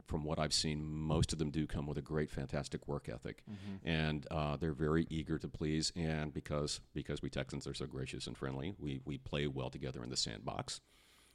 from 0.06 0.24
what 0.24 0.38
I've 0.38 0.52
seen, 0.52 0.84
most 0.84 1.32
of 1.32 1.38
them 1.38 1.50
do 1.50 1.66
come 1.66 1.86
with 1.86 1.98
a 1.98 2.02
great, 2.02 2.30
fantastic 2.30 2.86
work 2.86 3.08
ethic, 3.08 3.42
and 3.84 4.26
uh, 4.30 4.56
they're 4.56 4.72
very 4.72 5.06
eager 5.10 5.38
to 5.38 5.48
please. 5.48 5.92
And 5.96 6.32
because 6.32 6.80
because 6.94 7.22
we 7.22 7.30
Texans 7.30 7.66
are 7.66 7.74
so 7.74 7.86
gracious 7.86 8.26
and 8.26 8.36
friendly, 8.36 8.74
we 8.78 9.00
we 9.04 9.18
play 9.18 9.46
well 9.46 9.70
together 9.70 10.02
in 10.04 10.10
the 10.10 10.16
sandbox, 10.16 10.80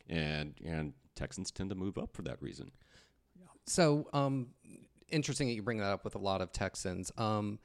and 0.07 0.53
and 0.63 0.93
Texans 1.15 1.51
tend 1.51 1.69
to 1.69 1.75
move 1.75 1.97
up 1.97 2.13
for 2.13 2.21
that 2.21 2.41
reason. 2.41 2.71
So, 3.67 4.07
um, 4.13 4.49
interesting 5.09 5.47
that 5.47 5.53
you 5.53 5.63
bring 5.63 5.79
that 5.79 5.91
up 5.91 6.03
with 6.03 6.15
a 6.15 6.19
lot 6.19 6.41
of 6.41 6.51
Texans. 6.51 7.11
Um, 7.17 7.59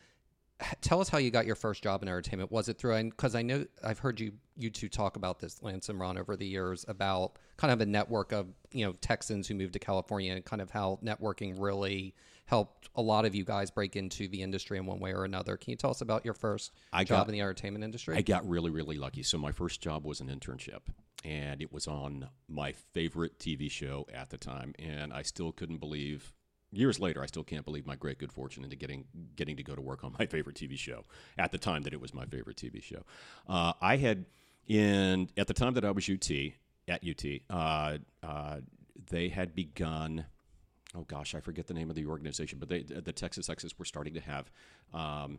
tell 0.81 1.01
us 1.01 1.09
how 1.09 1.19
you 1.19 1.31
got 1.31 1.47
your 1.47 1.55
first 1.57 1.83
job 1.83 2.03
in 2.03 2.09
entertainment. 2.09 2.51
Was 2.53 2.69
it 2.69 2.79
through? 2.79 3.05
Because 3.05 3.35
I 3.35 3.43
know 3.43 3.65
I've 3.85 3.99
heard 3.99 4.21
you 4.21 4.33
you 4.57 4.71
two 4.71 4.89
talk 4.89 5.17
about 5.17 5.39
this, 5.41 5.63
Lance 5.63 5.89
and 5.89 5.99
Ron, 5.99 6.19
over 6.19 6.37
the 6.37 6.47
years 6.47 6.85
about 6.89 7.39
kind 7.57 7.73
of 7.73 7.81
a 7.81 7.87
network 7.87 8.33
of 8.33 8.47
you 8.73 8.85
know 8.87 8.93
Texans 9.01 9.49
who 9.49 9.55
moved 9.55 9.73
to 9.75 9.79
California 9.79 10.35
and 10.35 10.45
kind 10.45 10.61
of 10.63 10.71
how 10.71 10.99
networking 11.05 11.55
really 11.59 12.15
helped 12.47 12.89
a 12.97 13.03
lot 13.03 13.25
of 13.25 13.33
you 13.35 13.45
guys 13.45 13.71
break 13.71 13.95
into 13.95 14.27
the 14.27 14.43
industry 14.43 14.77
in 14.77 14.85
one 14.85 14.99
way 14.99 15.13
or 15.15 15.25
another. 15.25 15.57
Can 15.57 15.71
you 15.71 15.77
tell 15.77 15.91
us 15.91 16.01
about 16.01 16.25
your 16.25 16.35
first 16.35 16.73
I 16.93 17.05
job 17.05 17.21
got- 17.21 17.29
in 17.29 17.33
the 17.33 17.41
entertainment 17.41 17.85
industry? 17.85 18.17
I 18.17 18.23
got 18.23 18.49
really, 18.49 18.71
really 18.71 18.97
lucky. 18.97 19.23
So 19.23 19.39
my 19.39 19.53
first 19.53 19.81
job 19.81 20.05
was 20.05 20.21
an 20.21 20.27
internship, 20.27 20.81
and 21.25 21.63
it 21.63 21.73
was 21.73 21.87
on 21.87 22.29
my 22.49 22.73
favorite 22.73 23.39
TV 23.39 23.71
show 23.71 24.05
at 24.13 24.31
the 24.31 24.37
time, 24.37 24.75
and 24.81 25.13
I 25.13 25.23
still 25.23 25.53
couldn't 25.53 25.79
believe. 25.79 26.33
Years 26.73 27.01
later, 27.01 27.23
I 27.23 27.27
still 27.27 27.43
can't 27.43 27.65
believe 27.65 27.87
my 27.87 27.97
great 27.97 28.19
good 28.19 28.33
fortune 28.33 28.63
into 28.65 28.77
getting 28.77 29.05
getting 29.37 29.57
to 29.57 29.63
go 29.63 29.75
to 29.75 29.81
work 29.81 30.05
on 30.05 30.15
my 30.19 30.27
favorite 30.35 30.57
TV 30.57 30.79
show 30.79 31.05
at 31.37 31.53
the 31.53 31.59
time 31.59 31.83
that 31.83 31.93
it 31.93 32.01
was 32.01 32.15
my 32.15 32.25
favorite 32.27 32.57
TV 32.57 32.83
show. 32.83 33.03
Uh, 33.49 33.73
I 33.81 33.97
had 33.97 34.27
in 34.67 35.29
at 35.37 35.47
the 35.47 35.55
time 35.55 35.75
that 35.75 35.85
I 35.85 35.91
was 35.91 36.09
UT 36.09 36.31
at 36.89 37.03
UT, 37.07 37.25
uh, 37.51 37.99
uh, 38.23 38.57
they 39.11 39.29
had 39.29 39.55
begun 39.55 40.27
oh 40.97 41.03
gosh, 41.03 41.35
I 41.35 41.41
forget 41.41 41.67
the 41.67 41.75
name 41.75 41.91
of 41.91 41.97
the 41.97 42.07
organization, 42.07 42.59
but 42.59 42.69
they, 42.69 42.83
the 42.83 43.13
Texas 43.13 43.49
Exes 43.49 43.79
were 43.79 43.85
starting 43.85 44.15
to 44.15 44.21
have 44.21 44.51
um, 44.93 45.39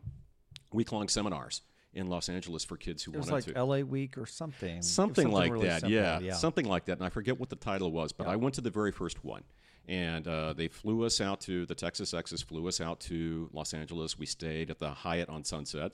week 0.72 0.92
long 0.92 1.08
seminars 1.08 1.62
in 1.94 2.06
Los 2.06 2.28
Angeles 2.28 2.64
for 2.64 2.76
kids 2.76 3.02
who 3.02 3.12
It 3.12 3.18
was 3.18 3.30
wanted 3.30 3.48
like 3.48 3.54
to. 3.54 3.64
LA 3.64 3.78
Week 3.78 4.16
or 4.16 4.26
something. 4.26 4.78
Was 4.78 4.90
Something 4.90 5.30
like 5.30 5.52
really 5.52 5.66
that, 5.66 5.82
simple, 5.82 5.94
yeah, 5.94 6.32
something 6.34 6.66
like 6.66 6.86
that. 6.86 6.98
And 6.98 7.04
I 7.04 7.10
forget 7.10 7.38
what 7.38 7.50
the 7.50 7.56
title 7.56 7.92
was, 7.92 8.12
but 8.12 8.26
I 8.26 8.36
went 8.36 8.54
to 8.54 8.60
the 8.60 8.70
very 8.70 8.92
first 8.92 9.24
one, 9.24 9.42
and 9.88 10.26
uh, 10.28 10.52
they 10.52 10.68
flew 10.68 11.04
us 11.04 11.20
out 11.20 11.40
to 11.42 11.66
the 11.66 11.74
Texas 11.74 12.14
Exes, 12.14 12.42
flew 12.42 12.68
us 12.68 12.80
out 12.80 13.00
to 13.00 13.50
Los 13.52 13.74
Angeles. 13.74 14.18
We 14.18 14.26
stayed 14.26 14.70
at 14.70 14.78
the 14.78 14.90
Hyatt 14.90 15.28
on 15.28 15.44
Sunset, 15.44 15.92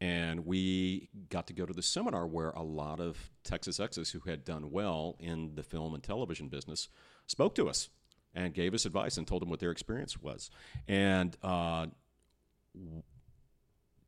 and 0.00 0.46
we 0.46 1.08
got 1.28 1.46
to 1.48 1.52
go 1.52 1.66
to 1.66 1.72
the 1.72 1.82
seminar 1.82 2.26
where 2.26 2.50
a 2.50 2.62
lot 2.62 3.00
of 3.00 3.30
Texas 3.44 3.80
Exes 3.80 4.10
who 4.10 4.20
had 4.20 4.44
done 4.44 4.70
well 4.70 5.16
in 5.18 5.54
the 5.54 5.62
film 5.62 5.94
and 5.94 6.02
television 6.02 6.48
business 6.48 6.88
spoke 7.26 7.54
to 7.56 7.68
us 7.68 7.90
and 8.34 8.54
gave 8.54 8.74
us 8.74 8.86
advice 8.86 9.18
and 9.18 9.26
told 9.26 9.42
them 9.42 9.50
what 9.50 9.60
their 9.60 9.72
experience 9.72 10.20
was. 10.20 10.50
And 10.86 11.36
uh, 11.42 11.86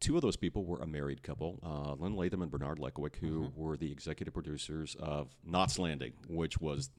two 0.00 0.16
of 0.16 0.22
those 0.22 0.36
people 0.36 0.64
were 0.64 0.80
a 0.80 0.86
married 0.86 1.22
couple, 1.22 1.58
uh, 1.62 1.94
Lynn 2.02 2.16
Latham 2.16 2.42
and 2.42 2.50
Bernard 2.50 2.78
Lechowick, 2.78 3.16
who 3.16 3.52
were 3.54 3.76
the 3.76 3.90
executive 3.90 4.34
producers 4.34 4.96
of 4.98 5.34
Knots 5.44 5.78
Landing, 5.78 6.12
which 6.28 6.60
was 6.60 6.90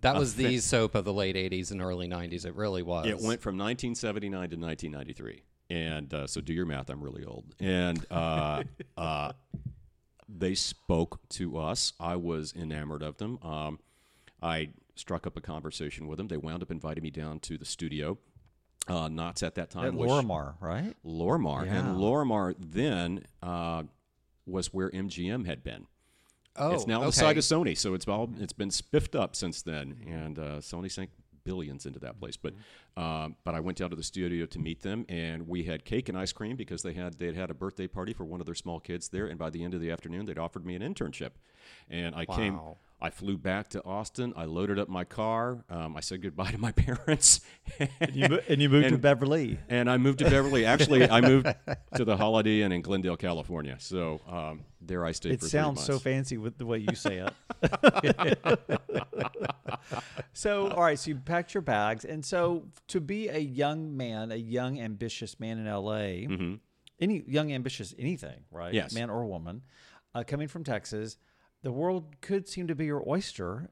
That 0.00 0.16
was 0.16 0.34
the 0.34 0.58
soap 0.58 0.94
of 0.94 1.04
the 1.04 1.12
late 1.12 1.36
80s 1.36 1.70
and 1.70 1.82
early 1.82 2.08
90s. 2.08 2.46
It 2.46 2.54
really 2.54 2.82
was. 2.82 3.06
it 3.06 3.20
went 3.20 3.40
from 3.42 3.56
1979 3.56 4.30
to 4.30 4.56
1993. 4.56 5.42
And 5.70 6.12
uh, 6.12 6.26
so 6.26 6.40
do 6.40 6.52
your 6.52 6.66
math. 6.66 6.90
I'm 6.90 7.02
really 7.02 7.24
old. 7.24 7.54
And 7.60 8.04
uh, 8.10 8.64
uh, 8.96 9.32
they 10.28 10.54
spoke 10.54 11.20
to 11.30 11.58
us. 11.58 11.92
I 12.00 12.16
was 12.16 12.52
enamored 12.54 13.02
of 13.02 13.18
them. 13.18 13.38
Um, 13.42 13.78
I 14.42 14.70
struck 14.94 15.26
up 15.26 15.36
a 15.36 15.40
conversation 15.40 16.06
with 16.06 16.18
them. 16.18 16.28
They 16.28 16.36
wound 16.36 16.62
up 16.62 16.70
inviting 16.70 17.02
me 17.02 17.10
down 17.10 17.40
to 17.40 17.56
the 17.56 17.64
studio. 17.64 18.18
Uh, 18.88 19.08
Knots 19.08 19.42
at 19.42 19.54
that 19.54 19.70
time 19.70 19.86
At 19.86 19.94
was 19.94 20.10
Lorimar, 20.10 20.54
right? 20.60 20.94
Lorimar. 21.06 21.64
Yeah. 21.64 21.78
And 21.78 21.96
Lorimar 21.96 22.54
then 22.58 23.24
uh, 23.42 23.84
was 24.44 24.74
where 24.74 24.90
MGM 24.90 25.46
had 25.46 25.62
been. 25.62 25.86
Oh, 26.56 26.72
it's 26.72 26.86
now 26.86 26.98
okay. 26.98 27.06
the 27.06 27.12
side 27.12 27.38
of 27.38 27.44
Sony, 27.44 27.76
so 27.76 27.94
it's 27.94 28.06
all 28.08 28.30
it's 28.38 28.52
been 28.52 28.70
spiffed 28.70 29.14
up 29.14 29.34
since 29.36 29.62
then, 29.62 29.96
and 30.06 30.38
uh, 30.38 30.42
Sony 30.58 30.90
sank 30.90 31.10
billions 31.44 31.86
into 31.86 31.98
that 32.00 32.18
place. 32.18 32.36
But 32.36 32.54
um, 32.96 33.36
but 33.44 33.54
I 33.54 33.60
went 33.60 33.78
down 33.78 33.90
to 33.90 33.96
the 33.96 34.02
studio 34.02 34.46
to 34.46 34.58
meet 34.58 34.82
them, 34.82 35.04
and 35.08 35.48
we 35.48 35.64
had 35.64 35.84
cake 35.84 36.08
and 36.08 36.18
ice 36.18 36.32
cream 36.32 36.56
because 36.56 36.82
they 36.82 36.92
had 36.92 37.18
they 37.18 37.26
had 37.26 37.36
had 37.36 37.50
a 37.50 37.54
birthday 37.54 37.86
party 37.86 38.12
for 38.12 38.24
one 38.24 38.40
of 38.40 38.46
their 38.46 38.54
small 38.54 38.80
kids 38.80 39.08
there, 39.08 39.26
and 39.26 39.38
by 39.38 39.50
the 39.50 39.62
end 39.62 39.74
of 39.74 39.80
the 39.80 39.90
afternoon, 39.90 40.26
they'd 40.26 40.38
offered 40.38 40.64
me 40.66 40.74
an 40.74 40.82
internship, 40.82 41.30
and 41.88 42.14
I 42.14 42.24
came. 42.26 42.60
I 43.02 43.10
flew 43.10 43.36
back 43.36 43.68
to 43.70 43.84
Austin. 43.84 44.32
I 44.36 44.44
loaded 44.44 44.78
up 44.78 44.88
my 44.88 45.02
car. 45.02 45.64
Um, 45.68 45.96
I 45.96 46.00
said 46.00 46.22
goodbye 46.22 46.52
to 46.52 46.58
my 46.58 46.70
parents. 46.86 47.40
And 47.78 48.14
you, 48.14 48.40
and 48.48 48.62
you 48.62 48.68
moved 48.68 48.90
to 48.90 48.96
Beverly. 48.98 49.58
and 49.68 49.90
I 49.90 49.96
moved 49.96 50.20
to 50.20 50.30
Beverly. 50.30 50.64
Actually, 50.64 51.10
I 51.10 51.20
moved 51.20 51.48
to 51.96 52.04
the 52.04 52.16
Holiday 52.16 52.62
Inn 52.62 52.70
in 52.70 52.80
Glendale, 52.80 53.16
California. 53.16 53.76
So 53.80 54.20
um, 54.28 54.60
there 54.80 55.04
I 55.04 55.10
stayed 55.10 55.32
It 55.32 55.42
sounds 55.42 55.82
so 55.84 55.98
fancy 55.98 56.38
with 56.38 56.58
the 56.58 56.64
way 56.64 56.78
you 56.78 56.94
say 56.94 57.26
it. 57.26 58.38
so, 60.32 60.68
all 60.70 60.84
right, 60.84 60.98
so 60.98 61.08
you 61.08 61.16
packed 61.16 61.54
your 61.54 61.62
bags, 61.62 62.04
and 62.04 62.24
so 62.24 62.68
to 62.86 63.00
be 63.00 63.28
a 63.28 63.38
young 63.38 63.96
man, 63.96 64.30
a 64.30 64.36
young 64.36 64.78
ambitious 64.78 65.40
man 65.40 65.58
in 65.58 65.66
LA, 65.66 66.28
any 67.00 67.24
young 67.26 67.52
ambitious 67.52 67.94
anything, 67.98 68.44
right? 68.52 68.68
Mm-hmm. 68.68 68.76
Yes. 68.76 68.94
man 68.94 69.10
or 69.10 69.26
woman, 69.26 69.62
uh, 70.14 70.22
coming 70.24 70.46
from 70.46 70.62
Texas, 70.62 71.16
the 71.62 71.72
world 71.72 72.20
could 72.20 72.48
seem 72.48 72.66
to 72.68 72.74
be 72.74 72.86
your 72.86 73.02
oyster, 73.08 73.70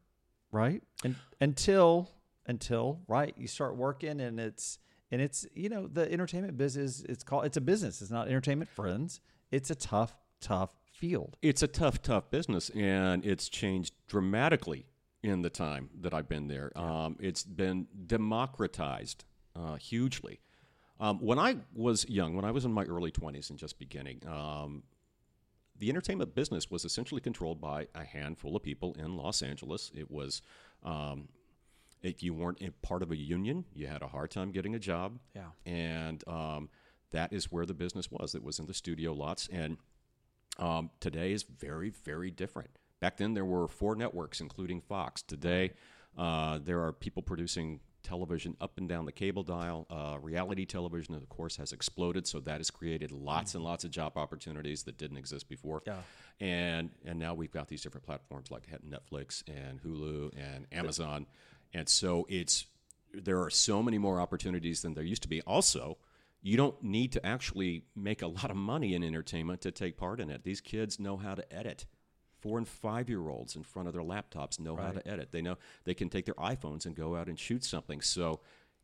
right? 0.53 0.83
And 1.05 1.17
until 1.41 2.11
until 2.47 3.01
right, 3.07 3.35
you 3.37 3.47
start 3.47 3.77
working, 3.77 4.21
and 4.21 4.41
it's 4.41 4.79
and 5.11 5.21
it's 5.21 5.47
you 5.55 5.69
know 5.69 5.87
the 5.87 6.11
entertainment 6.11 6.57
business. 6.57 7.03
It's 7.09 7.25
called 7.25 7.47
it's 7.47 7.57
a 7.57 7.61
business. 7.61 8.01
It's 8.03 8.11
not 8.11 8.29
entertainment 8.29 8.71
friends. 8.71 9.21
It's 9.51 9.71
a 9.71 9.75
tough, 9.75 10.17
tough 10.41 10.71
field. 10.93 11.37
It's 11.43 11.63
a 11.63 11.69
tough, 11.69 12.03
tough 12.03 12.31
business, 12.31 12.71
and 12.71 13.25
it's 13.25 13.49
changed 13.49 13.95
dramatically 14.07 14.87
in 15.23 15.43
the 15.43 15.51
time 15.51 15.91
that 16.01 16.15
I've 16.15 16.29
been 16.29 16.49
there. 16.49 16.73
Um, 16.79 17.17
it's 17.21 17.43
been 17.43 17.89
democratized 18.07 19.25
uh, 19.57 19.77
hugely. 19.77 20.41
Um, 20.99 21.19
when 21.19 21.39
I 21.39 21.57
was 21.75 22.07
young, 22.09 22.37
when 22.37 22.45
I 22.45 22.51
was 22.51 22.65
in 22.65 22.73
my 22.73 22.85
early 22.85 23.11
20s 23.11 23.49
and 23.49 23.59
just 23.59 23.79
beginning, 23.79 24.23
um, 24.29 24.83
the 25.81 25.89
entertainment 25.89 26.35
business 26.35 26.71
was 26.71 26.85
essentially 26.85 27.21
controlled 27.23 27.61
by 27.61 27.89
a 27.95 28.05
handful 28.05 28.55
of 28.55 28.63
people 28.63 28.95
in 28.99 29.17
Los 29.17 29.43
Angeles. 29.43 29.91
It 29.95 30.11
was, 30.11 30.43
um, 30.85 31.29
if 32.03 32.23
you 32.23 32.35
weren't 32.35 32.61
a 32.63 32.71
part 32.87 33.03
of 33.03 33.11
a 33.11 33.17
union, 33.17 33.65
you 33.75 33.87
had 33.87 34.03
a 34.03 34.07
hard 34.07 34.31
time 34.31 34.53
getting 34.53 34.75
a 34.75 34.79
job. 34.79 35.19
Yeah. 35.35 35.49
And 35.65 36.23
um, 36.29 36.69
that 37.13 37.33
is 37.33 37.51
where 37.51 37.65
the 37.65 37.75
business 37.75 38.11
was. 38.11 38.35
It 38.35 38.45
was 38.45 38.59
in 38.59 38.67
the 38.67 38.75
studio 38.75 39.15
lots. 39.15 39.49
And 39.51 39.79
um, 40.59 40.91
today 41.01 41.33
is 41.33 41.45
very, 41.45 41.89
very 41.89 42.31
different. 42.31 42.71
Back 43.01 43.17
then, 43.17 43.33
there 43.33 43.47
were 43.47 43.67
four 43.67 43.97
networks, 43.97 44.41
including 44.41 44.83
Fox. 44.83 45.23
Today, 45.23 45.73
uh, 46.19 46.59
there 46.63 46.85
are 46.85 46.93
people 46.93 47.23
producing 47.23 47.81
television 48.03 48.57
up 48.61 48.79
and 48.79 48.89
down 48.89 49.05
the 49.05 49.13
cable 49.13 49.43
dial. 49.43 49.87
Uh, 49.91 50.19
reality 50.21 50.65
television, 50.65 51.15
of 51.15 51.29
course, 51.29 51.57
has 51.57 51.73
exploded, 51.73 52.27
so 52.27 52.41
that 52.41 52.59
has 52.59 52.71
created 52.71 53.13
lots 53.13 53.55
and 53.55 53.65
lots 53.65 53.85
of 53.85 53.91
job 53.91 54.17
opportunities 54.17 54.83
that 54.85 54.99
didn't 54.99 55.17
exist 55.17 55.49
before. 55.49 55.83
Yeah. 55.87 55.97
And 56.41 56.91
and 57.05 57.19
now 57.19 57.35
we've 57.35 57.53
got 57.53 57.69
these 57.69 57.83
different 57.83 58.07
platforms 58.07 58.51
like 58.51 58.67
Netflix 58.83 59.43
and 59.47 59.83
Hulu 59.83 60.33
and 60.37 60.67
Amazon, 60.73 61.27
and 61.75 61.89
so 61.89 62.27
it's 62.29 62.67
there 63.13 63.41
are 63.43 63.51
so 63.51 63.83
many 63.83 63.99
more 63.99 64.21
opportunities 64.21 64.83
than 64.83 64.95
there 64.95 65.05
used 65.05 65.23
to 65.23 65.29
be. 65.29 65.43
Also, 65.43 65.99
you 66.43 66.57
don't 66.57 66.83
need 66.83 67.13
to 67.13 67.27
actually 67.27 67.85
make 67.95 68.23
a 68.23 68.27
lot 68.27 68.51
of 68.51 68.57
money 68.57 68.95
in 68.95 69.05
entertainment 69.05 69.61
to 69.63 69.71
take 69.71 69.97
part 69.97 70.21
in 70.21 70.31
it. 70.31 70.45
These 70.45 70.61
kids 70.61 70.99
know 70.99 71.17
how 71.17 71.35
to 71.35 71.53
edit. 71.53 71.87
Four 72.41 72.59
and 72.59 72.67
five 72.67 73.09
year 73.09 73.29
olds 73.29 73.57
in 73.57 73.63
front 73.63 73.89
of 73.89 73.95
their 73.95 74.03
laptops 74.03 74.59
know 74.59 74.77
how 74.77 74.93
to 74.93 75.07
edit. 75.07 75.31
They 75.31 75.43
know 75.43 75.57
they 75.85 75.95
can 75.95 76.09
take 76.09 76.25
their 76.25 76.35
iPhones 76.35 76.87
and 76.87 76.95
go 76.95 77.17
out 77.17 77.29
and 77.29 77.39
shoot 77.39 77.65
something. 77.65 78.01
So 78.01 78.41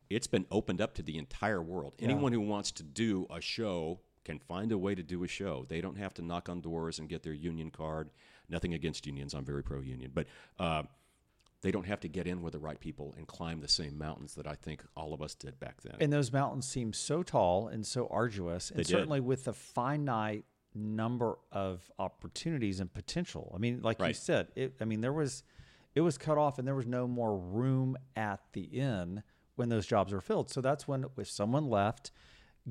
it's 0.09 0.27
been 0.27 0.45
opened 0.51 0.79
up 0.79 0.93
to 0.95 1.01
the 1.01 1.17
entire 1.17 1.61
world. 1.61 1.93
Anyone 1.99 2.31
who 2.33 2.41
wants 2.41 2.71
to 2.73 2.83
do 2.83 3.25
a 3.29 3.41
show 3.41 3.99
can 4.23 4.39
find 4.39 4.71
a 4.71 4.77
way 4.77 4.93
to 4.93 5.03
do 5.03 5.23
a 5.23 5.27
show. 5.27 5.65
They 5.67 5.81
don't 5.81 5.97
have 5.97 6.13
to 6.15 6.21
knock 6.21 6.49
on 6.49 6.61
doors 6.61 6.99
and 6.99 7.09
get 7.09 7.23
their 7.23 7.33
union 7.33 7.71
card. 7.71 8.09
Nothing 8.49 8.73
against 8.73 9.05
unions. 9.05 9.33
I'm 9.33 9.45
very 9.45 9.63
pro 9.63 9.81
union. 9.81 10.11
But 10.13 10.27
uh, 10.59 10.83
they 11.61 11.71
don't 11.71 11.85
have 11.87 11.99
to 12.01 12.07
get 12.07 12.27
in 12.27 12.41
with 12.41 12.53
the 12.53 12.59
right 12.59 12.79
people 12.79 13.15
and 13.17 13.27
climb 13.27 13.59
the 13.61 13.67
same 13.67 13.97
mountains 13.97 14.35
that 14.35 14.45
I 14.45 14.53
think 14.55 14.83
all 14.95 15.13
of 15.13 15.21
us 15.21 15.33
did 15.33 15.59
back 15.59 15.81
then. 15.81 15.95
And 15.99 16.13
those 16.13 16.31
mountains 16.31 16.67
seem 16.67 16.93
so 16.93 17.23
tall 17.23 17.67
and 17.67 17.85
so 17.85 18.07
arduous, 18.11 18.69
and 18.69 18.79
They 18.79 18.83
did. 18.83 18.91
certainly 18.91 19.19
with 19.19 19.45
the 19.45 19.53
finite 19.53 20.45
number 20.73 21.37
of 21.51 21.89
opportunities 21.99 22.79
and 22.79 22.93
potential. 22.93 23.51
I 23.55 23.57
mean, 23.57 23.81
like 23.81 23.99
you 23.99 24.13
said, 24.13 24.47
it. 24.55 24.75
I 24.81 24.85
mean, 24.85 25.01
there 25.01 25.13
was, 25.13 25.43
it 25.95 26.01
was 26.01 26.17
cut 26.17 26.37
off, 26.37 26.59
and 26.59 26.67
there 26.67 26.75
was 26.75 26.85
no 26.85 27.07
more 27.07 27.37
room 27.37 27.97
at 28.15 28.41
the 28.53 28.63
inn 28.63 29.23
when 29.55 29.69
those 29.69 29.87
jobs 29.87 30.13
were 30.13 30.21
filled. 30.21 30.49
So 30.49 30.61
that's 30.61 30.87
when, 30.87 31.05
if 31.17 31.29
someone 31.29 31.69
left, 31.69 32.11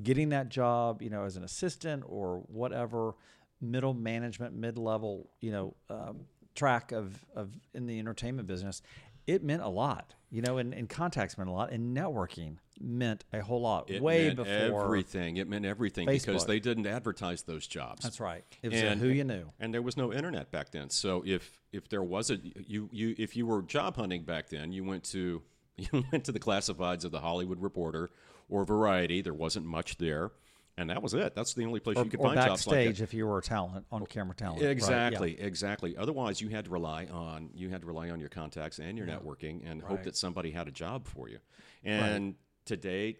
getting 0.01 0.29
that 0.29 0.49
job, 0.49 1.01
you 1.01 1.09
know, 1.09 1.23
as 1.23 1.35
an 1.37 1.43
assistant 1.43 2.03
or 2.07 2.43
whatever, 2.47 3.15
middle 3.59 3.93
management, 3.93 4.55
mid 4.55 4.77
level, 4.77 5.29
you 5.41 5.51
know, 5.51 5.75
um, 5.89 6.21
track 6.55 6.91
of 6.91 7.23
of 7.35 7.51
in 7.73 7.85
the 7.85 7.99
entertainment 7.99 8.47
business, 8.47 8.81
it 9.27 9.43
meant 9.43 9.61
a 9.61 9.67
lot. 9.69 10.15
You 10.29 10.41
know, 10.41 10.57
and, 10.57 10.73
and 10.73 10.89
contacts 10.89 11.37
meant 11.37 11.49
a 11.49 11.53
lot, 11.53 11.71
and 11.71 11.95
networking 11.95 12.57
meant 12.81 13.23
a 13.31 13.39
whole 13.41 13.61
lot. 13.61 13.89
It 13.89 14.01
way 14.01 14.29
before 14.33 14.83
everything. 14.83 15.37
It 15.37 15.47
meant 15.47 15.65
everything 15.65 16.05
because 16.05 16.45
they 16.45 16.59
didn't 16.59 16.85
advertise 16.85 17.43
those 17.43 17.65
jobs. 17.65 18.03
That's 18.03 18.19
right. 18.19 18.43
It 18.61 18.71
was 18.73 18.81
And- 18.81 18.99
who 18.99 19.07
you 19.07 19.23
knew. 19.23 19.51
and 19.59 19.73
there 19.73 19.81
was 19.81 19.95
no 19.95 20.11
internet 20.11 20.51
back 20.51 20.71
then. 20.71 20.89
So 20.89 21.23
if 21.25 21.61
if 21.71 21.87
there 21.87 22.03
was 22.03 22.29
a 22.29 22.39
you 22.43 22.89
you 22.91 23.15
if 23.17 23.37
you 23.37 23.45
were 23.45 23.61
job 23.61 23.95
hunting 23.95 24.23
back 24.23 24.49
then, 24.49 24.73
you 24.73 24.83
went 24.83 25.05
to 25.05 25.43
you 25.77 26.03
went 26.11 26.25
to 26.25 26.33
the 26.33 26.39
classifieds 26.41 27.05
of 27.05 27.11
the 27.11 27.21
Hollywood 27.21 27.61
Reporter 27.61 28.09
or 28.49 28.65
Variety. 28.65 29.21
There 29.21 29.33
wasn't 29.33 29.65
much 29.65 29.97
there, 29.97 30.31
and 30.77 30.89
that 30.89 31.01
was 31.01 31.13
it. 31.13 31.33
That's 31.35 31.53
the 31.53 31.65
only 31.65 31.79
place 31.79 31.97
Or, 31.97 32.03
you 32.03 32.09
could 32.09 32.19
or 32.19 32.27
find 32.27 32.35
jobs 32.35 32.67
like 32.67 32.75
that. 32.75 32.85
backstage 32.85 33.01
if 33.01 33.13
you 33.13 33.25
were 33.25 33.39
a 33.39 33.41
talent 33.41 33.85
on 33.91 34.05
camera 34.05 34.35
talent. 34.35 34.61
Right, 34.61 34.65
yeah. 34.65 34.71
Exactly, 34.71 35.39
exactly. 35.39 35.97
Otherwise, 35.97 36.39
you 36.41 36.49
had 36.49 36.65
to 36.65 36.71
rely 36.71 37.05
on 37.05 37.49
you 37.53 37.69
had 37.69 37.81
to 37.81 37.87
rely 37.87 38.09
on 38.09 38.19
your 38.19 38.29
contacts 38.29 38.79
and 38.79 38.97
your 38.97 39.07
networking 39.07 39.69
and 39.69 39.81
hope 39.81 40.03
that 40.03 40.15
somebody 40.15 40.51
had 40.51 40.67
a 40.67 40.71
job 40.71 41.07
for 41.07 41.27
you. 41.29 41.39
And 41.83 42.35
today, 42.65 43.17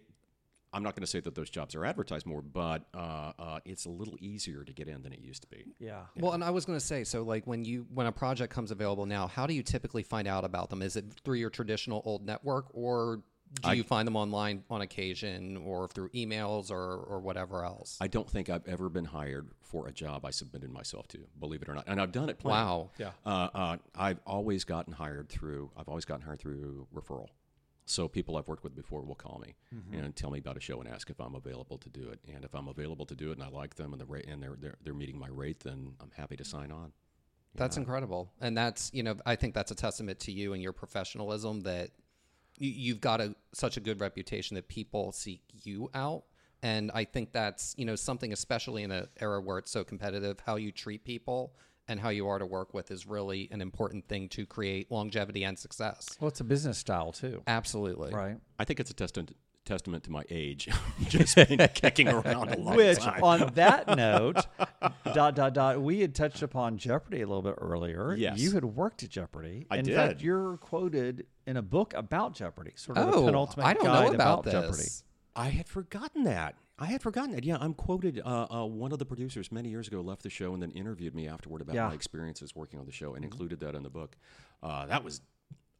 I'm 0.72 0.82
not 0.82 0.94
going 0.94 1.02
to 1.02 1.06
say 1.06 1.20
that 1.20 1.34
those 1.34 1.48
jobs 1.48 1.74
are 1.74 1.84
advertised 1.84 2.26
more, 2.26 2.42
but 2.42 2.84
uh, 2.94 3.32
uh, 3.38 3.60
it's 3.64 3.86
a 3.86 3.90
little 3.90 4.16
easier 4.20 4.64
to 4.64 4.72
get 4.72 4.86
in 4.86 5.02
than 5.02 5.12
it 5.14 5.20
used 5.20 5.42
to 5.42 5.48
be. 5.48 5.74
Yeah. 5.78 6.02
Well, 6.16 6.32
and 6.32 6.44
I 6.44 6.50
was 6.50 6.66
going 6.66 6.78
to 6.78 6.84
say, 6.84 7.04
so 7.04 7.22
like 7.22 7.46
when 7.46 7.64
you 7.64 7.86
when 7.92 8.06
a 8.06 8.12
project 8.12 8.52
comes 8.52 8.70
available 8.70 9.06
now, 9.06 9.26
how 9.26 9.46
do 9.46 9.54
you 9.54 9.62
typically 9.62 10.02
find 10.02 10.28
out 10.28 10.44
about 10.44 10.68
them? 10.70 10.82
Is 10.82 10.96
it 10.96 11.06
through 11.24 11.38
your 11.38 11.50
traditional 11.50 12.02
old 12.04 12.24
network, 12.24 12.66
or 12.72 13.22
do 13.62 13.76
you 13.76 13.82
find 13.82 14.06
them 14.06 14.16
online 14.16 14.64
on 14.70 14.80
occasion, 14.80 15.56
or 15.56 15.88
through 15.88 16.10
emails, 16.10 16.70
or 16.70 16.96
or 16.96 17.20
whatever 17.20 17.64
else? 17.64 17.96
I 18.00 18.08
don't 18.08 18.28
think 18.28 18.48
I've 18.48 18.66
ever 18.66 18.88
been 18.88 19.04
hired 19.04 19.48
for 19.62 19.86
a 19.86 19.92
job 19.92 20.24
I 20.24 20.30
submitted 20.30 20.70
myself 20.70 21.08
to, 21.08 21.18
believe 21.38 21.62
it 21.62 21.68
or 21.68 21.74
not. 21.74 21.84
And 21.86 22.00
I've 22.00 22.12
done 22.12 22.28
it 22.28 22.38
plenty. 22.38 22.56
Wow. 22.62 22.90
Yeah. 22.98 23.10
Uh, 23.24 23.48
uh, 23.54 23.76
I've 23.94 24.20
always 24.26 24.64
gotten 24.64 24.92
hired 24.92 25.28
through. 25.28 25.70
I've 25.76 25.88
always 25.88 26.04
gotten 26.04 26.24
hired 26.24 26.40
through 26.40 26.86
referral. 26.94 27.28
So 27.84 28.06
people 28.06 28.36
I've 28.36 28.48
worked 28.48 28.64
with 28.64 28.76
before 28.76 29.00
will 29.00 29.14
call 29.14 29.42
me 29.42 29.54
and 29.92 30.14
tell 30.14 30.30
me 30.30 30.38
about 30.38 30.58
a 30.58 30.60
show 30.60 30.78
and 30.78 30.86
ask 30.86 31.08
if 31.08 31.18
I'm 31.18 31.34
available 31.34 31.78
to 31.78 31.88
do 31.88 32.10
it. 32.10 32.20
And 32.34 32.44
if 32.44 32.54
I'm 32.54 32.68
available 32.68 33.06
to 33.06 33.14
do 33.14 33.30
it 33.30 33.38
and 33.38 33.42
I 33.42 33.48
like 33.48 33.76
them 33.76 33.92
and 33.92 34.00
the 34.00 34.04
rate 34.04 34.26
and 34.26 34.42
they're 34.42 34.56
they're, 34.60 34.76
they're 34.84 34.94
meeting 34.94 35.18
my 35.18 35.28
rate, 35.30 35.60
then 35.60 35.94
I'm 36.00 36.10
happy 36.14 36.36
to 36.36 36.44
sign 36.44 36.70
on. 36.70 36.92
That's 37.54 37.78
incredible, 37.78 38.30
and 38.42 38.56
that's 38.56 38.90
you 38.92 39.02
know 39.02 39.16
I 39.24 39.36
think 39.36 39.54
that's 39.54 39.70
a 39.70 39.74
testament 39.74 40.20
to 40.20 40.32
you 40.32 40.52
and 40.52 40.62
your 40.62 40.74
professionalism 40.74 41.62
that 41.62 41.88
you, 41.88 42.07
you've 42.58 43.00
got 43.00 43.20
a 43.20 43.34
such 43.52 43.76
a 43.76 43.80
good 43.80 44.00
reputation 44.00 44.54
that 44.56 44.68
people 44.68 45.12
seek 45.12 45.42
you 45.62 45.90
out, 45.94 46.24
and 46.62 46.90
I 46.92 47.04
think 47.04 47.32
that's 47.32 47.74
you 47.78 47.84
know 47.84 47.96
something 47.96 48.32
especially 48.32 48.82
in 48.82 48.90
an 48.90 49.08
era 49.20 49.40
where 49.40 49.58
it's 49.58 49.70
so 49.70 49.84
competitive, 49.84 50.40
how 50.44 50.56
you 50.56 50.72
treat 50.72 51.04
people 51.04 51.54
and 51.88 51.98
how 51.98 52.10
you 52.10 52.28
are 52.28 52.38
to 52.38 52.46
work 52.46 52.74
with 52.74 52.90
is 52.90 53.06
really 53.06 53.48
an 53.50 53.62
important 53.62 54.06
thing 54.08 54.28
to 54.28 54.44
create 54.44 54.90
longevity 54.92 55.44
and 55.44 55.58
success. 55.58 56.06
Well, 56.20 56.28
it's 56.28 56.40
a 56.40 56.44
business 56.44 56.76
style 56.76 57.12
too. 57.12 57.42
Absolutely, 57.46 58.12
Right. 58.12 58.36
I 58.58 58.64
think 58.64 58.78
it's 58.78 58.90
a 58.90 58.94
testament 58.94 59.34
testament 59.68 60.04
to 60.04 60.10
my 60.10 60.24
age. 60.30 60.68
Just 61.08 61.36
been 61.36 61.58
kicking 61.74 62.08
around 62.08 62.48
a 62.54 62.58
long 62.58 62.76
Which, 62.76 62.98
time. 62.98 63.22
on 63.22 63.52
that 63.54 63.86
note, 63.96 64.46
dot 65.14 65.34
dot 65.36 65.54
dot, 65.54 65.80
we 65.80 66.00
had 66.00 66.14
touched 66.14 66.42
upon 66.42 66.78
Jeopardy 66.78 67.22
a 67.22 67.26
little 67.26 67.42
bit 67.42 67.54
earlier. 67.58 68.14
Yes. 68.14 68.38
you 68.38 68.52
had 68.52 68.64
worked 68.64 69.02
at 69.02 69.10
Jeopardy. 69.10 69.66
I 69.70 69.78
in 69.78 69.84
did. 69.84 69.94
fact, 69.94 70.20
you're 70.22 70.56
quoted 70.58 71.26
in 71.46 71.56
a 71.56 71.62
book 71.62 71.94
about 71.94 72.34
Jeopardy, 72.34 72.72
sort 72.76 72.98
of 72.98 73.14
Oh, 73.14 73.26
penultimate 73.26 73.66
I 73.66 73.74
don't 73.74 73.84
guide 73.84 74.08
know 74.08 74.14
about, 74.14 74.44
Jeopardy. 74.44 74.70
this. 74.78 75.04
I 75.36 75.50
had 75.50 75.68
forgotten 75.68 76.24
that. 76.24 76.56
I 76.80 76.86
had 76.86 77.02
forgotten 77.02 77.32
that. 77.32 77.44
Yeah, 77.44 77.58
I'm 77.60 77.74
quoted. 77.74 78.20
Uh, 78.24 78.46
uh, 78.50 78.64
one 78.66 78.92
of 78.92 78.98
the 78.98 79.04
producers 79.04 79.50
many 79.52 79.68
years 79.68 79.88
ago 79.88 80.00
left 80.00 80.22
the 80.22 80.30
show 80.30 80.54
and 80.54 80.62
then 80.62 80.70
interviewed 80.72 81.14
me 81.14 81.26
afterward 81.28 81.60
about 81.60 81.74
Yeah. 81.74 81.82
Mm-hmm. 81.82 81.88
my 81.90 81.94
experiences 81.94 82.54
working 82.56 82.78
on 82.80 82.86
the 82.86 82.92
show 82.92 83.14
and 83.14 83.24
included 83.24 83.60
that 83.60 83.74
in 83.74 83.82
the 83.82 83.90
book. 83.90 84.16
Uh, 84.62 84.86
that 84.86 85.02
was 85.04 85.20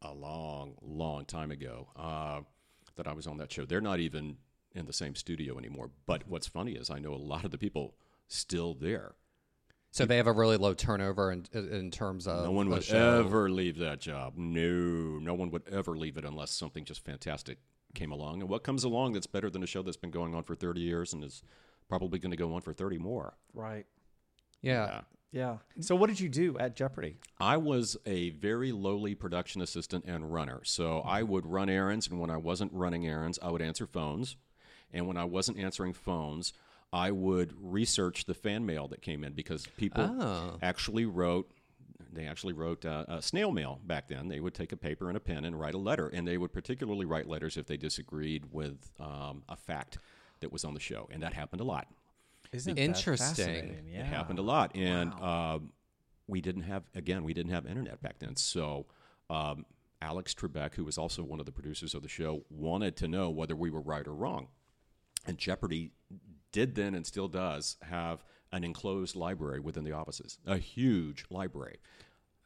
a 0.01 0.13
long, 0.13 0.75
long 0.81 1.25
time 1.25 1.51
ago 1.51 1.87
uh, 1.95 2.39
that 2.95 3.07
I 3.07 3.13
was 3.13 3.27
on 3.27 3.37
that 3.37 3.51
show. 3.51 3.65
They're 3.65 3.81
not 3.81 3.99
even 3.99 4.37
in 4.73 4.85
the 4.85 4.93
same 4.93 5.15
studio 5.15 5.57
anymore. 5.57 5.89
But 6.05 6.27
what's 6.27 6.47
funny 6.47 6.73
is 6.73 6.89
I 6.89 6.99
know 6.99 7.13
a 7.13 7.15
lot 7.15 7.45
of 7.45 7.51
the 7.51 7.57
people 7.57 7.95
still 8.27 8.73
there. 8.73 9.15
So 9.91 10.05
they 10.05 10.17
have 10.17 10.27
a 10.27 10.31
really 10.31 10.57
low 10.57 10.75
turnover 10.75 11.31
in, 11.31 11.45
in 11.51 11.89
terms 11.89 12.27
of 12.27 12.43
No 12.45 12.51
one 12.51 12.69
would 12.69 12.83
show. 12.83 13.19
ever 13.21 13.49
leave 13.49 13.77
that 13.79 13.99
job. 13.99 14.33
No, 14.37 15.17
no 15.19 15.33
one 15.33 15.49
would 15.49 15.67
ever 15.71 15.97
leave 15.97 16.15
it 16.17 16.25
unless 16.25 16.51
something 16.51 16.85
just 16.85 17.03
fantastic 17.03 17.57
came 17.95 18.11
along. 18.11 18.41
And 18.41 18.49
what 18.49 18.63
comes 18.63 18.83
along 18.83 19.13
that's 19.13 19.25
better 19.25 19.49
than 19.49 19.63
a 19.63 19.67
show 19.67 19.81
that's 19.81 19.97
been 19.97 20.11
going 20.11 20.35
on 20.35 20.43
for 20.43 20.53
30 20.53 20.79
years 20.81 21.11
and 21.13 21.23
is 21.23 21.41
probably 21.87 22.19
going 22.19 22.29
to 22.29 22.37
go 22.37 22.53
on 22.53 22.61
for 22.61 22.71
30 22.71 22.99
more? 22.99 23.33
Right. 23.53 23.87
Yeah. 24.61 24.85
Yeah. 24.85 25.01
So, 25.79 25.95
what 25.95 26.07
did 26.07 26.19
you 26.19 26.29
do 26.29 26.57
at 26.57 26.75
Jeopardy? 26.75 27.17
I 27.39 27.57
was 27.57 27.97
a 28.05 28.31
very 28.31 28.71
lowly 28.71 29.15
production 29.15 29.61
assistant 29.61 30.05
and 30.05 30.33
runner. 30.33 30.61
So 30.63 30.99
I 30.99 31.23
would 31.23 31.45
run 31.45 31.69
errands, 31.69 32.07
and 32.07 32.19
when 32.19 32.29
I 32.29 32.37
wasn't 32.37 32.73
running 32.73 33.07
errands, 33.07 33.37
I 33.41 33.51
would 33.51 33.61
answer 33.61 33.85
phones. 33.85 34.35
And 34.91 35.07
when 35.07 35.17
I 35.17 35.25
wasn't 35.25 35.59
answering 35.59 35.93
phones, 35.93 36.51
I 36.91 37.11
would 37.11 37.53
research 37.61 38.25
the 38.25 38.33
fan 38.33 38.65
mail 38.65 38.87
that 38.87 39.01
came 39.01 39.23
in 39.23 39.33
because 39.33 39.67
people 39.77 40.03
Oh. 40.03 40.57
actually 40.61 41.05
wrote. 41.05 41.51
They 42.11 42.25
actually 42.25 42.53
wrote 42.53 42.85
uh, 42.85 43.05
uh, 43.07 43.21
snail 43.21 43.51
mail 43.51 43.79
back 43.85 44.07
then. 44.07 44.29
They 44.29 44.39
would 44.39 44.55
take 44.55 44.71
a 44.71 44.77
paper 44.77 45.09
and 45.09 45.15
a 45.17 45.19
pen 45.19 45.45
and 45.45 45.59
write 45.59 45.75
a 45.75 45.77
letter, 45.77 46.07
and 46.07 46.27
they 46.27 46.39
would 46.39 46.51
particularly 46.51 47.05
write 47.05 47.27
letters 47.27 47.55
if 47.55 47.67
they 47.67 47.77
disagreed 47.77 48.45
with 48.51 48.89
um, 48.99 49.43
a 49.47 49.55
fact 49.55 49.99
that 50.39 50.51
was 50.51 50.65
on 50.65 50.73
the 50.73 50.79
show, 50.79 51.07
and 51.11 51.21
that 51.21 51.33
happened 51.33 51.61
a 51.61 51.65
lot. 51.65 51.87
Isn't 52.51 52.75
that 52.75 52.81
Interesting. 52.81 53.27
fascinating? 53.45 53.89
It 53.93 54.05
happened 54.05 54.39
a 54.39 54.43
lot, 54.43 54.75
and 54.75 55.13
um, 55.15 55.71
we 56.27 56.41
didn't 56.41 56.63
have 56.63 56.83
again 56.95 57.23
we 57.23 57.33
didn't 57.33 57.51
have 57.51 57.65
internet 57.65 58.01
back 58.01 58.19
then. 58.19 58.35
So 58.35 58.87
um, 59.29 59.65
Alex 60.01 60.33
Trebek, 60.33 60.73
who 60.75 60.83
was 60.85 60.97
also 60.97 61.23
one 61.23 61.39
of 61.39 61.45
the 61.45 61.51
producers 61.51 61.93
of 61.93 62.01
the 62.01 62.09
show, 62.09 62.43
wanted 62.49 62.95
to 62.97 63.07
know 63.07 63.29
whether 63.29 63.55
we 63.55 63.69
were 63.69 63.81
right 63.81 64.07
or 64.07 64.13
wrong. 64.15 64.47
And 65.27 65.37
Jeopardy 65.37 65.91
did 66.51 66.73
then 66.75 66.95
and 66.95 67.05
still 67.05 67.27
does 67.27 67.77
have 67.83 68.23
an 68.51 68.63
enclosed 68.63 69.15
library 69.15 69.59
within 69.59 69.83
the 69.83 69.91
offices, 69.91 70.39
a 70.47 70.57
huge 70.57 71.25
library 71.29 71.77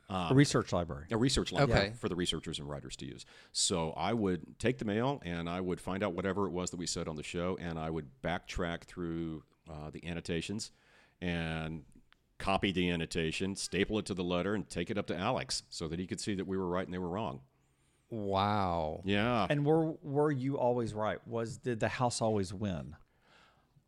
a 0.09 0.31
research 0.35 0.71
library. 0.73 1.05
a 1.09 1.17
research 1.17 1.51
library 1.51 1.87
Okay. 1.87 1.93
for 1.95 2.07
the 2.09 2.15
researchers 2.15 2.59
and 2.59 2.69
writers 2.69 2.95
to 2.97 3.05
use. 3.05 3.25
So 3.53 3.91
I 3.91 4.13
would 4.13 4.59
take 4.59 4.77
the 4.77 4.85
mail 4.85 5.21
and 5.25 5.49
I 5.49 5.59
would 5.61 5.79
find 5.79 6.03
out 6.03 6.13
whatever 6.13 6.45
it 6.45 6.51
was 6.51 6.69
that 6.71 6.77
we 6.77 6.85
said 6.85 7.07
on 7.07 7.15
the 7.15 7.23
show, 7.23 7.57
and 7.59 7.79
I 7.79 7.89
would 7.89 8.07
backtrack 8.21 8.83
through 8.83 9.43
uh, 9.69 9.89
the 9.91 10.05
annotations 10.07 10.71
and 11.21 11.83
copy 12.37 12.71
the 12.71 12.89
annotation, 12.89 13.55
staple 13.55 13.97
it 13.99 14.05
to 14.05 14.13
the 14.13 14.23
letter, 14.23 14.53
and 14.53 14.69
take 14.69 14.89
it 14.89 14.97
up 14.97 15.07
to 15.07 15.17
Alex 15.17 15.63
so 15.69 15.87
that 15.87 15.99
he 15.99 16.05
could 16.07 16.19
see 16.19 16.35
that 16.35 16.45
we 16.45 16.57
were 16.57 16.67
right 16.67 16.85
and 16.85 16.93
they 16.93 16.97
were 16.97 17.09
wrong. 17.09 17.41
Wow. 18.09 19.01
Yeah, 19.05 19.47
And 19.49 19.65
were 19.65 19.93
were 20.03 20.31
you 20.31 20.57
always 20.57 20.93
right? 20.93 21.25
Was 21.27 21.57
did 21.57 21.79
the 21.79 21.87
house 21.87 22.21
always 22.21 22.53
win? 22.53 22.95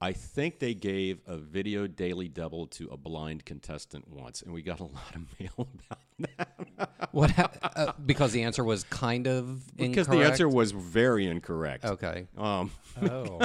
I 0.05 0.13
think 0.13 0.59
they 0.59 0.75
gave 0.75 1.19
a 1.25 1.35
video 1.35 1.87
daily 1.87 2.27
double 2.27 2.67
to 2.67 2.89
a 2.89 2.97
blind 2.97 3.43
contestant 3.43 4.07
once, 4.07 4.43
and 4.43 4.53
we 4.53 4.61
got 4.61 4.79
a 4.79 4.83
lot 4.83 5.15
of 5.15 5.25
mail 5.39 5.67
about 5.89 5.99
that 6.19 7.09
What? 7.11 7.31
Ha- 7.31 7.49
uh, 7.63 7.91
because 8.05 8.31
the 8.31 8.43
answer 8.43 8.63
was 8.63 8.83
kind 8.83 9.25
of 9.27 9.75
because 9.75 10.05
the 10.07 10.17
answer 10.21 10.47
was 10.47 10.71
very 10.71 11.25
incorrect. 11.25 11.85
Okay. 11.85 12.27
Um, 12.37 12.69
Oh, 13.01 13.39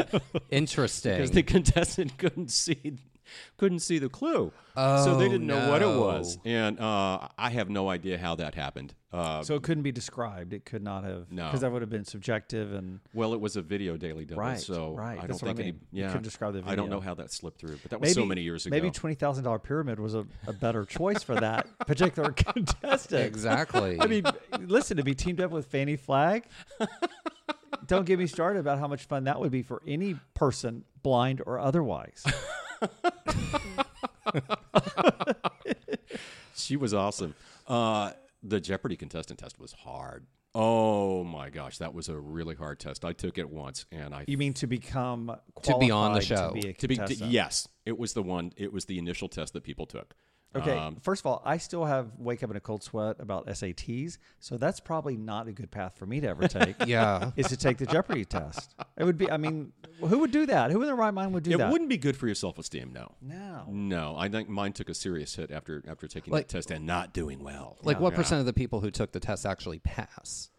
Interesting. 0.50 1.16
because 1.16 1.30
the 1.30 1.42
contestant 1.42 2.18
couldn't 2.18 2.50
see 2.50 2.98
couldn't 3.56 3.80
see 3.80 3.98
the 3.98 4.08
clue, 4.08 4.52
so 4.74 5.16
they 5.18 5.26
Oh, 5.26 5.28
didn't 5.28 5.46
know 5.46 5.70
what 5.70 5.82
it 5.82 5.86
was, 5.86 6.38
and 6.44 6.78
uh, 6.80 7.28
I 7.38 7.50
have 7.50 7.68
no 7.70 7.88
idea 7.88 8.18
how 8.18 8.34
that 8.36 8.54
happened. 8.54 8.94
Uh, 9.12 9.42
so 9.42 9.54
it 9.54 9.62
couldn't 9.62 9.82
be 9.82 9.92
described. 9.92 10.54
It 10.54 10.64
could 10.64 10.82
not 10.82 11.04
have. 11.04 11.30
No. 11.30 11.44
because 11.44 11.60
that 11.60 11.70
would 11.70 11.82
have 11.82 11.90
been 11.90 12.06
subjective 12.06 12.72
and 12.72 12.98
well, 13.12 13.34
it 13.34 13.40
was 13.42 13.56
a 13.56 13.62
video 13.62 13.98
daily 13.98 14.24
double, 14.24 14.40
Right, 14.40 14.58
so 14.58 14.94
right. 14.94 15.12
I 15.12 15.16
don't 15.16 15.26
That's 15.28 15.42
what 15.42 15.50
I 15.50 15.54
think 15.54 15.60
any. 15.60 15.72
mean. 15.72 15.80
You 15.92 16.06
couldn't 16.06 16.22
describe 16.22 16.54
the 16.54 16.60
video. 16.60 16.72
I 16.72 16.76
don't 16.76 16.88
know 16.88 17.00
how 17.00 17.12
that 17.16 17.30
slipped 17.30 17.60
through, 17.60 17.76
but 17.82 17.90
that 17.90 18.00
was 18.00 18.14
so 18.14 18.24
many 18.24 18.40
years 18.40 18.64
ago. 18.64 18.74
Maybe 18.74 18.90
twenty 18.90 19.14
thousand 19.14 19.44
dollar 19.44 19.58
pyramid 19.58 20.00
was 20.00 20.14
a, 20.14 20.24
a 20.46 20.54
better 20.54 20.86
choice 20.86 21.22
for 21.22 21.34
that 21.34 21.66
particular 21.86 22.32
contestant. 22.36 23.26
exactly. 23.26 24.00
I 24.00 24.06
mean, 24.06 24.24
listen, 24.60 24.96
to 24.96 25.04
be 25.04 25.14
teamed 25.14 25.42
up 25.42 25.50
with 25.50 25.66
Fannie 25.66 25.96
Flagg. 25.96 26.44
Don't 27.86 28.06
get 28.06 28.18
me 28.18 28.26
started 28.26 28.60
about 28.60 28.78
how 28.78 28.86
much 28.86 29.04
fun 29.04 29.24
that 29.24 29.40
would 29.40 29.50
be 29.50 29.62
for 29.62 29.82
any 29.86 30.16
person, 30.34 30.84
blind 31.02 31.42
or 31.44 31.58
otherwise. 31.58 32.24
she 36.54 36.76
was 36.76 36.94
awesome. 36.94 37.34
Uh, 37.66 38.12
the 38.42 38.60
Jeopardy 38.60 38.96
contestant 38.96 39.38
test 39.38 39.58
was 39.58 39.72
hard. 39.72 40.26
Oh 40.54 41.24
my 41.24 41.48
gosh, 41.48 41.78
that 41.78 41.94
was 41.94 42.10
a 42.10 42.18
really 42.18 42.54
hard 42.54 42.78
test. 42.78 43.06
I 43.06 43.14
took 43.14 43.38
it 43.38 43.48
once, 43.48 43.86
and 43.90 44.14
I 44.14 44.24
You 44.26 44.36
mean 44.36 44.52
to 44.54 44.66
become 44.66 45.34
To 45.62 45.78
be 45.78 45.90
on 45.90 46.12
the 46.12 46.20
show. 46.20 46.48
To 46.48 46.52
be 46.52 46.68
a 46.68 46.72
to 46.74 46.88
be 46.88 46.96
contestant. 46.96 47.30
yes, 47.30 47.68
it 47.86 47.98
was 47.98 48.12
the 48.12 48.22
one. 48.22 48.52
It 48.56 48.72
was 48.72 48.84
the 48.84 48.98
initial 48.98 49.28
test 49.28 49.54
that 49.54 49.62
people 49.62 49.86
took. 49.86 50.14
Okay. 50.54 50.76
Um, 50.76 50.96
First 51.00 51.22
of 51.22 51.26
all, 51.26 51.40
I 51.44 51.56
still 51.56 51.84
have 51.84 52.12
wake 52.18 52.42
up 52.42 52.50
in 52.50 52.56
a 52.56 52.60
cold 52.60 52.82
sweat 52.82 53.16
about 53.18 53.46
SATs, 53.46 54.18
so 54.38 54.58
that's 54.58 54.80
probably 54.80 55.16
not 55.16 55.48
a 55.48 55.52
good 55.52 55.70
path 55.70 55.96
for 55.96 56.04
me 56.06 56.20
to 56.20 56.28
ever 56.28 56.46
take. 56.46 56.76
yeah. 56.86 57.30
Is 57.36 57.46
to 57.48 57.56
take 57.56 57.78
the 57.78 57.86
Jeopardy 57.86 58.24
test. 58.24 58.74
It 58.96 59.04
would 59.04 59.16
be. 59.18 59.30
I 59.30 59.36
mean, 59.38 59.72
who 60.00 60.18
would 60.18 60.30
do 60.30 60.46
that? 60.46 60.70
Who 60.70 60.80
in 60.82 60.86
their 60.86 60.94
right 60.96 61.12
mind 61.14 61.32
would 61.34 61.42
do 61.44 61.52
it 61.52 61.58
that? 61.58 61.68
It 61.68 61.72
wouldn't 61.72 61.90
be 61.90 61.96
good 61.96 62.16
for 62.16 62.26
your 62.26 62.34
self-esteem. 62.34 62.92
No. 62.92 63.12
No. 63.20 63.64
No, 63.68 64.14
I 64.16 64.28
think 64.28 64.48
mine 64.48 64.72
took 64.72 64.88
a 64.88 64.94
serious 64.94 65.34
hit 65.34 65.50
after 65.50 65.82
after 65.88 66.06
taking 66.06 66.32
Like- 66.32 66.48
that 66.48 66.52
test 66.52 66.70
and 66.70 66.86
not 66.86 67.12
doing 67.14 67.42
well. 67.42 67.78
Like, 67.82 67.98
what 67.98 68.12
Yeah. 68.12 68.18
percent 68.18 68.40
of 68.40 68.46
the 68.46 68.52
people 68.52 68.80
who 68.80 68.90
took 68.90 69.12
the 69.12 69.20
test 69.20 69.46
actually 69.46 69.78
pass? 69.78 70.50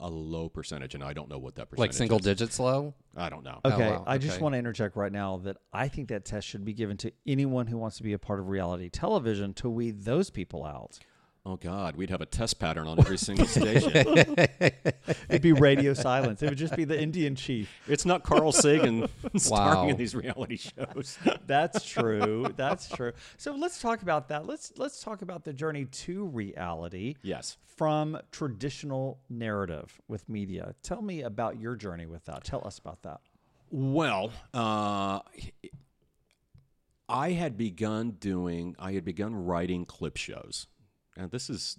A 0.00 0.08
low 0.08 0.48
percentage, 0.48 0.94
and 0.94 1.02
I 1.02 1.12
don't 1.12 1.28
know 1.28 1.38
what 1.38 1.54
that 1.56 1.70
percentage. 1.70 1.90
Like 1.90 1.92
single 1.92 2.18
is. 2.18 2.24
digits 2.24 2.58
low? 2.58 2.94
I 3.16 3.28
don't 3.28 3.44
know. 3.44 3.60
Okay, 3.64 3.88
oh, 3.88 3.90
wow, 3.92 4.04
I 4.06 4.18
just 4.18 4.34
okay. 4.34 4.42
want 4.42 4.54
to 4.54 4.58
interject 4.58 4.96
right 4.96 5.12
now 5.12 5.38
that 5.38 5.56
I 5.72 5.88
think 5.88 6.08
that 6.08 6.24
test 6.24 6.46
should 6.46 6.64
be 6.64 6.74
given 6.74 6.96
to 6.98 7.12
anyone 7.26 7.66
who 7.66 7.78
wants 7.78 7.96
to 7.98 8.02
be 8.02 8.12
a 8.12 8.18
part 8.18 8.40
of 8.40 8.48
reality 8.48 8.88
television 8.88 9.54
to 9.54 9.70
weed 9.70 10.04
those 10.04 10.30
people 10.30 10.64
out. 10.64 10.98
Oh 11.48 11.54
God, 11.54 11.94
we'd 11.94 12.10
have 12.10 12.20
a 12.20 12.26
test 12.26 12.58
pattern 12.58 12.88
on 12.88 12.98
every 12.98 13.16
single 13.16 13.46
station. 13.46 13.92
It'd 15.28 15.42
be 15.42 15.52
radio 15.52 15.94
silence. 15.94 16.42
It 16.42 16.48
would 16.48 16.58
just 16.58 16.74
be 16.74 16.82
the 16.82 17.00
Indian 17.00 17.36
chief. 17.36 17.70
It's 17.86 18.04
not 18.04 18.24
Carl 18.24 18.50
Sagan 18.50 19.08
starring 19.36 19.78
Wow. 19.78 19.88
in 19.90 19.96
these 19.96 20.16
reality 20.16 20.56
shows. 20.56 21.16
That's 21.46 21.84
true. 21.84 22.48
That's 22.56 22.88
true. 22.88 23.12
So 23.36 23.54
let's 23.54 23.80
talk 23.80 24.02
about 24.02 24.26
that. 24.30 24.44
Let's 24.44 24.72
let's 24.76 25.00
talk 25.00 25.22
about 25.22 25.44
the 25.44 25.52
journey 25.52 25.84
to 25.84 26.24
reality 26.24 27.14
yes. 27.22 27.58
from 27.76 28.18
traditional 28.32 29.20
narrative 29.30 30.00
with 30.08 30.28
media. 30.28 30.74
Tell 30.82 31.00
me 31.00 31.22
about 31.22 31.60
your 31.60 31.76
journey 31.76 32.06
with 32.06 32.24
that. 32.24 32.42
Tell 32.42 32.66
us 32.66 32.80
about 32.80 33.02
that. 33.02 33.20
Well, 33.70 34.32
uh, 34.52 35.20
I 37.08 37.30
had 37.30 37.56
begun 37.56 38.12
doing, 38.18 38.74
I 38.80 38.92
had 38.92 39.04
begun 39.04 39.44
writing 39.44 39.84
clip 39.84 40.16
shows. 40.16 40.66
And 41.16 41.30
this 41.30 41.48
is 41.48 41.76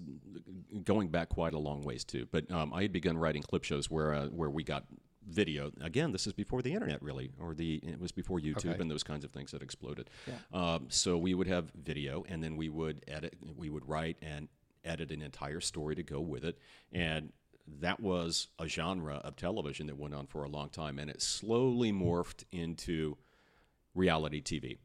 going 0.83 1.09
back 1.09 1.29
quite 1.29 1.53
a 1.53 1.59
long 1.59 1.83
ways 1.83 2.03
too. 2.03 2.27
But 2.31 2.51
um, 2.51 2.73
I 2.73 2.81
had 2.83 2.91
begun 2.91 3.17
writing 3.17 3.43
clip 3.43 3.63
shows 3.63 3.89
where 3.89 4.13
uh, 4.13 4.27
where 4.27 4.49
we 4.49 4.63
got 4.63 4.85
video. 5.27 5.71
Again, 5.81 6.11
this 6.11 6.25
is 6.25 6.33
before 6.33 6.61
the 6.61 6.73
internet, 6.73 7.01
really, 7.01 7.31
or 7.39 7.53
the 7.53 7.75
it 7.83 7.99
was 7.99 8.11
before 8.11 8.39
YouTube 8.39 8.65
Okay. 8.71 8.81
and 8.81 8.89
those 8.89 9.03
kinds 9.03 9.23
of 9.25 9.31
things 9.31 9.51
that 9.51 9.61
exploded. 9.61 10.09
Um, 10.53 10.87
so 10.89 11.17
we 11.17 11.33
would 11.33 11.47
have 11.47 11.71
video, 11.71 12.23
and 12.29 12.43
then 12.43 12.55
we 12.55 12.69
would 12.69 13.03
edit. 13.07 13.35
We 13.55 13.69
would 13.69 13.87
write 13.87 14.17
and 14.21 14.47
edit 14.85 15.11
an 15.11 15.21
entire 15.21 15.59
story 15.59 15.95
to 15.95 16.03
go 16.03 16.19
with 16.21 16.43
it, 16.45 16.57
and 16.91 17.33
that 17.79 17.99
was 17.99 18.47
a 18.57 18.67
genre 18.67 19.15
of 19.15 19.35
television 19.35 19.87
that 19.87 19.97
went 19.97 20.13
on 20.15 20.25
for 20.27 20.43
a 20.45 20.49
long 20.49 20.69
time, 20.69 20.97
and 20.97 21.09
it 21.09 21.21
slowly 21.21 21.91
morphed 21.91 22.45
into 22.51 23.17
reality 23.93 24.41
TV. 24.41 24.77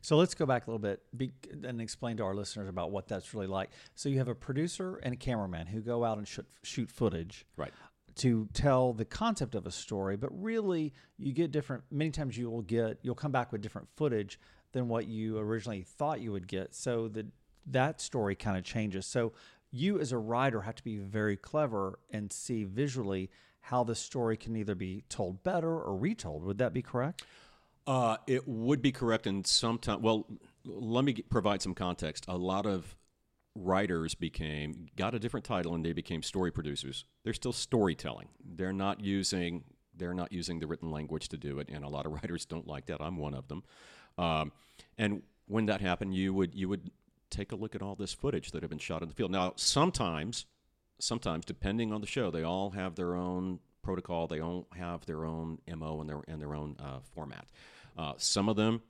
So 0.00 0.16
let's 0.16 0.34
go 0.34 0.46
back 0.46 0.66
a 0.66 0.70
little 0.70 0.78
bit 0.78 1.02
be, 1.16 1.32
and 1.64 1.80
explain 1.80 2.16
to 2.18 2.24
our 2.24 2.34
listeners 2.34 2.68
about 2.68 2.90
what 2.90 3.08
that's 3.08 3.34
really 3.34 3.46
like. 3.46 3.70
So 3.94 4.08
you 4.08 4.18
have 4.18 4.28
a 4.28 4.34
producer 4.34 4.96
and 5.02 5.14
a 5.14 5.16
cameraman 5.16 5.66
who 5.66 5.80
go 5.80 6.04
out 6.04 6.18
and 6.18 6.26
shoot, 6.26 6.46
shoot 6.62 6.90
footage 6.90 7.44
Right. 7.56 7.72
to 8.16 8.48
tell 8.52 8.92
the 8.92 9.04
concept 9.04 9.54
of 9.54 9.66
a 9.66 9.70
story, 9.70 10.16
but 10.16 10.30
really 10.32 10.92
you 11.18 11.32
get 11.32 11.50
different. 11.50 11.82
Many 11.90 12.10
times 12.10 12.36
you 12.36 12.50
will 12.50 12.62
get 12.62 12.98
you'll 13.02 13.14
come 13.14 13.32
back 13.32 13.52
with 13.52 13.60
different 13.60 13.88
footage 13.96 14.38
than 14.72 14.88
what 14.88 15.06
you 15.06 15.38
originally 15.38 15.82
thought 15.82 16.20
you 16.20 16.32
would 16.32 16.46
get. 16.46 16.74
So 16.74 17.08
that 17.08 17.26
that 17.66 18.00
story 18.00 18.34
kind 18.34 18.56
of 18.56 18.64
changes. 18.64 19.06
So 19.06 19.32
you 19.70 19.98
as 19.98 20.12
a 20.12 20.18
writer 20.18 20.60
have 20.62 20.74
to 20.76 20.84
be 20.84 20.98
very 20.98 21.36
clever 21.36 21.98
and 22.10 22.32
see 22.32 22.64
visually 22.64 23.30
how 23.62 23.84
the 23.84 23.94
story 23.94 24.36
can 24.36 24.56
either 24.56 24.74
be 24.74 25.04
told 25.08 25.42
better 25.42 25.70
or 25.80 25.96
retold. 25.96 26.44
Would 26.44 26.58
that 26.58 26.72
be 26.72 26.82
correct? 26.82 27.24
Uh, 27.86 28.16
it 28.26 28.46
would 28.46 28.80
be 28.80 28.92
correct, 28.92 29.26
and 29.26 29.46
sometimes. 29.46 30.02
Well, 30.02 30.26
let 30.64 31.04
me 31.04 31.14
provide 31.14 31.62
some 31.62 31.74
context. 31.74 32.24
A 32.28 32.36
lot 32.36 32.66
of 32.66 32.96
writers 33.54 34.14
became 34.14 34.86
got 34.96 35.14
a 35.14 35.18
different 35.18 35.44
title, 35.44 35.74
and 35.74 35.84
they 35.84 35.92
became 35.92 36.22
story 36.22 36.50
producers. 36.50 37.04
They're 37.24 37.34
still 37.34 37.52
storytelling. 37.52 38.28
They're 38.44 38.72
not 38.72 39.00
using 39.00 39.64
they're 39.94 40.14
not 40.14 40.32
using 40.32 40.58
the 40.58 40.66
written 40.66 40.90
language 40.90 41.28
to 41.28 41.36
do 41.36 41.58
it, 41.58 41.68
and 41.70 41.84
a 41.84 41.88
lot 41.88 42.06
of 42.06 42.12
writers 42.22 42.44
don't 42.44 42.66
like 42.66 42.86
that. 42.86 43.00
I'm 43.00 43.16
one 43.16 43.34
of 43.34 43.48
them. 43.48 43.62
Um, 44.18 44.52
and 44.96 45.22
when 45.46 45.66
that 45.66 45.80
happened, 45.80 46.14
you 46.14 46.32
would 46.34 46.54
you 46.54 46.68
would 46.68 46.90
take 47.30 47.50
a 47.52 47.56
look 47.56 47.74
at 47.74 47.82
all 47.82 47.94
this 47.94 48.12
footage 48.12 48.50
that 48.52 48.62
had 48.62 48.70
been 48.70 48.78
shot 48.78 49.02
in 49.02 49.08
the 49.08 49.14
field. 49.14 49.30
Now, 49.30 49.54
sometimes, 49.56 50.44
sometimes 50.98 51.44
depending 51.44 51.92
on 51.92 52.00
the 52.00 52.06
show, 52.06 52.30
they 52.30 52.42
all 52.42 52.70
have 52.70 52.94
their 52.94 53.14
own 53.14 53.58
protocol. 53.82 54.26
They 54.26 54.40
all 54.40 54.68
have 54.76 55.04
their 55.06 55.24
own 55.24 55.58
mo 55.68 56.00
and 56.00 56.08
their 56.08 56.20
and 56.28 56.40
their 56.40 56.54
own 56.54 56.76
uh, 56.78 57.00
format. 57.14 57.46
Uh, 57.96 58.14
some 58.16 58.48
of 58.48 58.56
them, 58.56 58.82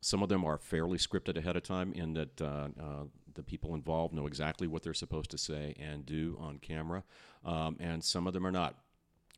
some 0.00 0.22
of 0.22 0.28
them 0.28 0.44
are 0.44 0.58
fairly 0.58 0.98
scripted 0.98 1.36
ahead 1.36 1.56
of 1.56 1.62
time 1.62 1.92
in 1.92 2.14
that 2.14 2.40
uh, 2.40 2.68
uh, 2.80 3.04
the 3.34 3.42
people 3.42 3.74
involved 3.74 4.14
know 4.14 4.26
exactly 4.26 4.66
what 4.66 4.82
they're 4.82 4.94
supposed 4.94 5.30
to 5.30 5.38
say 5.38 5.74
and 5.78 6.06
do 6.06 6.36
on 6.40 6.58
camera, 6.58 7.02
um, 7.44 7.76
and 7.80 8.04
some 8.04 8.26
of 8.26 8.32
them 8.32 8.46
are 8.46 8.52
not. 8.52 8.76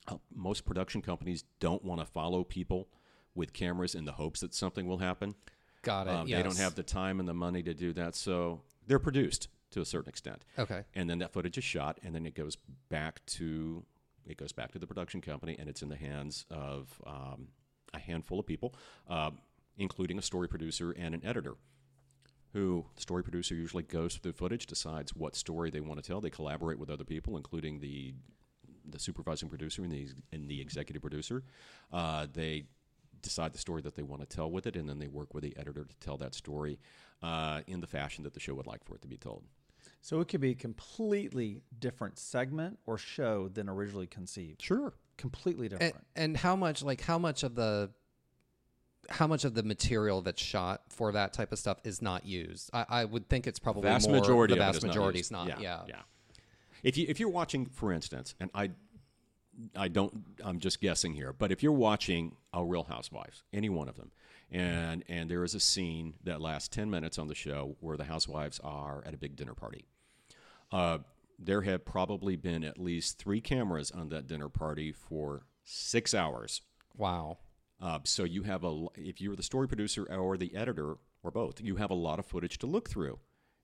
Uh, 0.09 0.19
most 0.33 0.65
production 0.65 1.03
companies 1.03 1.43
don't 1.59 1.85
want 1.85 2.01
to 2.01 2.07
follow 2.07 2.45
people 2.45 2.89
with 3.35 3.53
cameras 3.53 3.95
in 3.95 4.05
the 4.05 4.13
hopes 4.13 4.41
that 4.41 4.55
something 4.55 4.87
will 4.87 4.99
happen. 4.99 5.35
Got 5.83 6.07
it. 6.07 6.11
Um, 6.11 6.29
They 6.29 6.43
don't 6.43 6.59
have 6.59 6.75
the 6.75 6.83
time 6.85 7.19
and 7.21 7.29
the 7.29 7.35
money 7.35 7.63
to 7.65 7.75
do 7.75 7.93
that, 7.95 8.15
so 8.15 8.63
they're 8.87 9.01
produced 9.01 9.49
to 9.71 9.81
a 9.81 9.85
certain 9.85 10.09
extent. 10.09 10.45
Okay. 10.59 10.85
And 10.95 11.11
then 11.11 11.19
that 11.19 11.33
footage 11.33 11.59
is 11.59 11.65
shot, 11.65 11.99
and 12.05 12.15
then 12.15 12.25
it 12.25 12.35
goes 12.35 12.57
back 12.89 13.25
to 13.27 13.85
it 14.27 14.37
goes 14.37 14.53
back 14.53 14.73
to 14.73 14.79
the 14.79 14.87
production 14.87 15.21
company, 15.21 15.57
and 15.59 15.69
it's 15.69 15.83
in 15.83 15.89
the 15.89 15.97
hands 15.97 16.47
of 16.51 17.01
um, 17.07 17.49
a 17.95 17.99
handful 17.99 18.39
of 18.39 18.47
people, 18.47 18.75
uh, 19.09 19.31
including 19.79 20.19
a 20.19 20.23
story 20.23 20.49
producer 20.49 20.93
and 20.93 21.15
an 21.15 21.25
editor. 21.25 21.55
Who 22.53 22.87
the 22.95 23.03
story 23.03 23.23
producer 23.23 23.55
usually 23.55 23.83
goes 23.83 24.15
through 24.15 24.33
the 24.33 24.37
footage, 24.37 24.67
decides 24.67 25.15
what 25.15 25.37
story 25.37 25.71
they 25.71 25.81
want 25.81 26.03
to 26.03 26.07
tell. 26.07 26.21
They 26.21 26.31
collaborate 26.31 26.79
with 26.79 26.89
other 26.89 27.05
people, 27.05 27.37
including 27.37 27.81
the 27.81 28.15
the 28.89 28.99
supervising 28.99 29.49
producer 29.49 29.83
and 29.83 29.93
the 29.93 30.09
and 30.33 30.49
the 30.49 30.61
executive 30.61 31.03
producer. 31.03 31.43
Uh, 31.93 32.27
they 32.33 32.65
decide 33.21 33.53
the 33.53 33.59
story 33.59 33.83
that 33.83 33.95
they 33.95 34.03
want 34.03 34.23
to 34.23 34.37
tell 34.37 34.51
with 34.51 34.67
it, 34.67 34.77
and 34.77 34.89
then 34.89 34.99
they 34.99 35.09
work 35.09 35.35
with 35.35 35.43
the 35.43 35.55
editor 35.57 35.85
to 35.85 35.97
tell 35.99 36.17
that 36.17 36.35
story 36.35 36.79
uh, 37.23 37.61
in 37.67 37.81
the 37.81 37.87
fashion 37.87 38.25
that 38.25 38.33
the 38.33 38.41
show 38.41 38.55
would 38.55 38.67
like 38.67 38.85
for 38.85 38.95
it 38.95 39.03
to 39.03 39.09
be 39.09 39.17
told. 39.17 39.43
So 40.07 40.21
it 40.21 40.29
could 40.29 40.41
be 40.41 40.53
a 40.53 40.55
completely 40.55 41.63
different 41.81 42.17
segment 42.17 42.79
or 42.87 42.97
show 42.97 43.49
than 43.49 43.69
originally 43.69 44.07
conceived. 44.07 44.63
Sure. 44.63 44.93
Completely 45.17 45.69
different. 45.69 45.97
and 46.15 46.37
how 46.37 46.55
much 46.55 46.85
like 46.85 47.01
how 47.01 47.19
much 47.19 47.43
of 47.43 47.57
the 47.57 47.91
how 49.11 49.27
much 49.27 49.45
of 49.45 49.55
the 49.55 49.65
material 49.65 50.23
that's 50.23 50.41
shot 50.41 50.83
for 50.91 51.11
that 51.11 51.33
type 51.33 51.51
of 51.51 51.59
stuff 51.59 51.79
is 51.83 52.01
not 52.01 52.25
used? 52.25 52.71
I, 52.73 52.87
I 52.89 53.05
would 53.05 53.29
think 53.29 53.49
it's 53.49 53.59
probably 53.59 53.83
vast 53.83 54.09
more, 54.09 54.21
majority 54.21 54.55
the 54.55 54.61
vast 54.61 54.77
it 54.77 54.79
is 54.79 54.85
majority 54.85 55.19
not 55.19 55.21
is 55.21 55.31
not. 55.33 55.49
used. 55.49 55.61
Yeah. 55.63 55.81
yeah. 55.89 56.03
If 56.85 56.97
you 56.97 57.07
if 57.09 57.19
you're 57.19 57.29
watching, 57.29 57.67
for 57.67 57.93
instance, 57.93 58.37
and 58.39 58.49
I, 58.55 58.71
I 59.75 59.89
don't, 59.89 60.25
I'm 60.45 60.61
just 60.61 60.81
guessing 60.81 61.15
here, 61.15 61.33
but 61.33 61.51
if 61.51 61.65
you're 61.65 61.73
watching 61.73 62.37
a 62.53 62.63
Real 62.63 62.85
Housewives, 62.85 63.43
any 63.53 63.71
one 63.71 63.89
of 63.89 63.97
them, 63.97 64.13
and 64.53 65.03
and 65.09 65.29
there 65.29 65.43
is 65.43 65.57
a 65.57 65.61
scene 65.61 66.15
that 66.23 66.41
lasts 66.41 66.69
ten 66.69 66.91
minutes 66.91 67.19
on 67.19 67.27
the 67.27 67.35
show 67.35 67.75
where 67.81 67.97
the 67.97 68.05
housewives 68.05 68.61
are 68.63 69.03
at 69.05 69.13
a 69.13 69.17
big 69.17 69.35
dinner 69.35 69.55
party, 69.55 69.85
uh, 70.73 70.99
there 71.39 71.63
have 71.63 71.85
probably 71.85 72.37
been 72.37 72.65
at 72.65 72.79
least 72.79 73.19
three 73.19 73.41
cameras 73.41 73.91
on 73.91 74.09
that 74.09 74.27
dinner 74.27 74.49
party 74.49 74.93
for 74.93 75.47
six 75.65 76.15
hours. 76.15 76.63
Wow. 76.97 77.39
Uh, 77.81 77.99
so 78.05 78.25
you 78.25 78.45
have 78.45 78.65
a 78.65 78.87
if 78.95 79.21
you're 79.21 79.37
the 79.37 79.43
story 79.43 79.69
producer 79.69 80.05
or 80.11 80.37
the 80.37 80.55
editor 80.55 80.97
or 81.23 81.31
both, 81.31 81.61
you 81.61 81.77
have 81.77 81.91
a 81.91 81.95
lot 81.95 82.19
of 82.19 82.27
footage 82.27 82.59
to 82.59 82.67
look 82.67 82.89
through, 82.89 83.19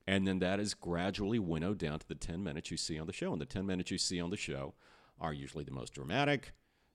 and 0.05 0.27
then 0.27 0.39
that 0.39 0.59
is 0.59 0.73
gradually 0.73 1.39
winnowed 1.39 1.79
down 1.79 1.97
to 1.97 2.07
the 2.07 2.13
ten 2.15 2.43
minutes 2.43 2.69
you 2.69 2.77
see 2.77 2.99
on 2.99 3.07
the 3.07 3.13
show. 3.13 3.31
And 3.31 3.41
the 3.41 3.45
ten 3.45 3.65
minutes 3.65 3.89
you 3.89 3.97
see 3.97 4.21
on 4.21 4.29
the 4.29 4.37
show 4.37 4.75
are 5.19 5.33
usually 5.33 5.63
the 5.63 5.71
most 5.71 5.93
dramatic, 5.93 6.53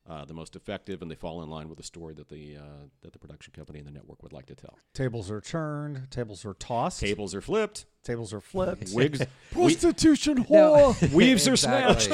uh, 0.09 0.25
the 0.25 0.33
most 0.35 0.57
effective, 0.57 1.03
and 1.03 1.11
they 1.11 1.15
fall 1.15 1.43
in 1.43 1.51
line 1.51 1.69
with 1.69 1.77
the 1.79 1.85
story 1.85 2.15
that 2.15 2.29
the 2.29 2.57
uh, 2.57 2.63
that 3.03 3.13
the 3.13 3.19
production 3.19 3.53
company 3.55 3.79
and 3.79 3.87
the 3.87 3.93
network 3.93 4.23
would 4.23 4.33
like 4.33 4.47
to 4.47 4.55
tell. 4.55 4.79
Tables 4.95 5.31
are 5.31 5.41
turned. 5.41 6.11
Tables 6.11 6.45
are 6.45 6.55
tossed. 6.55 7.01
Tables 7.01 7.35
are 7.35 7.41
flipped, 7.41 7.85
Tables 8.03 8.33
are 8.33 8.41
flipped. 8.41 8.91
wigs, 8.95 9.21
we- 9.55 9.63
Prostitution 9.75 10.47
Now- 10.49 10.93
whore. 10.93 11.13
weaves 11.13 11.47
are 11.47 11.57
snatched. 11.57 12.11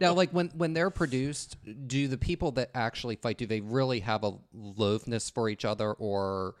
Now, 0.00 0.12
like 0.14 0.30
when 0.30 0.48
when 0.50 0.74
they're 0.74 0.90
produced, 0.90 1.56
do 1.88 2.06
the 2.08 2.18
people 2.18 2.52
that 2.52 2.70
actually 2.74 3.16
fight 3.16 3.38
do 3.38 3.46
they 3.46 3.60
really 3.60 4.00
have 4.00 4.22
a 4.24 4.32
loathness 4.52 5.30
for 5.30 5.48
each 5.48 5.64
other, 5.64 5.92
or 5.92 6.54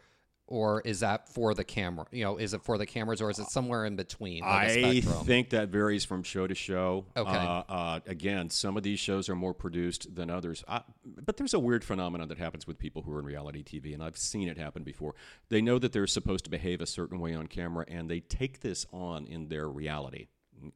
or 0.48 0.80
is 0.80 1.00
that 1.00 1.28
for 1.28 1.52
the 1.54 1.62
camera? 1.62 2.06
You 2.10 2.24
know, 2.24 2.36
is 2.38 2.54
it 2.54 2.62
for 2.62 2.78
the 2.78 2.86
cameras, 2.86 3.20
or 3.20 3.30
is 3.30 3.38
it 3.38 3.48
somewhere 3.48 3.84
in 3.84 3.96
between? 3.96 4.40
Like 4.40 4.70
a 4.70 4.84
I 4.86 5.00
think 5.00 5.50
that 5.50 5.68
varies 5.68 6.04
from 6.04 6.22
show 6.22 6.46
to 6.46 6.54
show. 6.54 7.04
Okay. 7.16 7.30
Uh, 7.30 7.62
uh, 7.68 8.00
again, 8.06 8.48
some 8.48 8.76
of 8.76 8.82
these 8.82 8.98
shows 8.98 9.28
are 9.28 9.36
more 9.36 9.54
produced 9.54 10.14
than 10.14 10.30
others. 10.30 10.64
I, 10.66 10.82
but 11.04 11.36
there's 11.36 11.54
a 11.54 11.58
weird 11.58 11.84
phenomenon 11.84 12.28
that 12.28 12.38
happens 12.38 12.66
with 12.66 12.78
people 12.78 13.02
who 13.02 13.12
are 13.12 13.18
in 13.18 13.26
reality 13.26 13.62
TV, 13.62 13.92
and 13.92 14.02
I've 14.02 14.16
seen 14.16 14.48
it 14.48 14.56
happen 14.56 14.82
before. 14.82 15.14
They 15.50 15.60
know 15.60 15.78
that 15.78 15.92
they're 15.92 16.06
supposed 16.06 16.44
to 16.44 16.50
behave 16.50 16.80
a 16.80 16.86
certain 16.86 17.20
way 17.20 17.34
on 17.34 17.46
camera, 17.46 17.84
and 17.86 18.10
they 18.10 18.20
take 18.20 18.60
this 18.60 18.86
on 18.90 19.26
in 19.26 19.48
their 19.48 19.68
reality, 19.68 20.28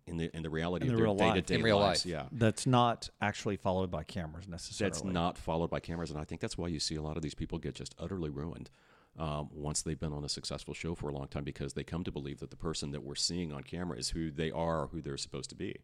in 0.06 0.18
the 0.18 0.30
in 0.36 0.42
the 0.42 0.50
reality 0.50 0.86
In 0.86 0.92
of 0.92 0.98
the 1.00 1.06
their 1.06 1.14
day-to-day 1.32 1.54
In 1.54 1.62
real 1.62 1.78
lives. 1.78 2.04
life. 2.04 2.12
Yeah. 2.12 2.26
That's 2.30 2.66
not 2.66 3.08
actually 3.22 3.56
followed 3.56 3.90
by 3.90 4.04
cameras 4.04 4.46
necessarily. 4.46 4.90
That's 4.90 5.02
not 5.02 5.38
followed 5.38 5.70
by 5.70 5.80
cameras, 5.80 6.10
and 6.10 6.20
I 6.20 6.24
think 6.24 6.42
that's 6.42 6.58
why 6.58 6.68
you 6.68 6.78
see 6.78 6.96
a 6.96 7.02
lot 7.02 7.16
of 7.16 7.22
these 7.22 7.34
people 7.34 7.58
get 7.58 7.74
just 7.74 7.94
utterly 7.98 8.28
ruined 8.28 8.68
um, 9.18 9.48
once 9.52 9.82
they've 9.82 9.98
been 10.00 10.12
on 10.12 10.24
a 10.24 10.28
successful 10.28 10.74
show 10.74 10.94
for 10.94 11.08
a 11.08 11.12
long 11.12 11.28
time 11.28 11.44
because 11.44 11.74
they 11.74 11.84
come 11.84 12.02
to 12.04 12.10
believe 12.10 12.40
that 12.40 12.50
the 12.50 12.56
person 12.56 12.90
that 12.92 13.02
we're 13.02 13.14
seeing 13.14 13.52
on 13.52 13.62
camera 13.62 13.98
is 13.98 14.10
who 14.10 14.30
they 14.30 14.50
are, 14.50 14.82
or 14.82 14.86
who 14.88 15.00
they're 15.02 15.16
supposed 15.18 15.50
to 15.50 15.56
be. 15.56 15.76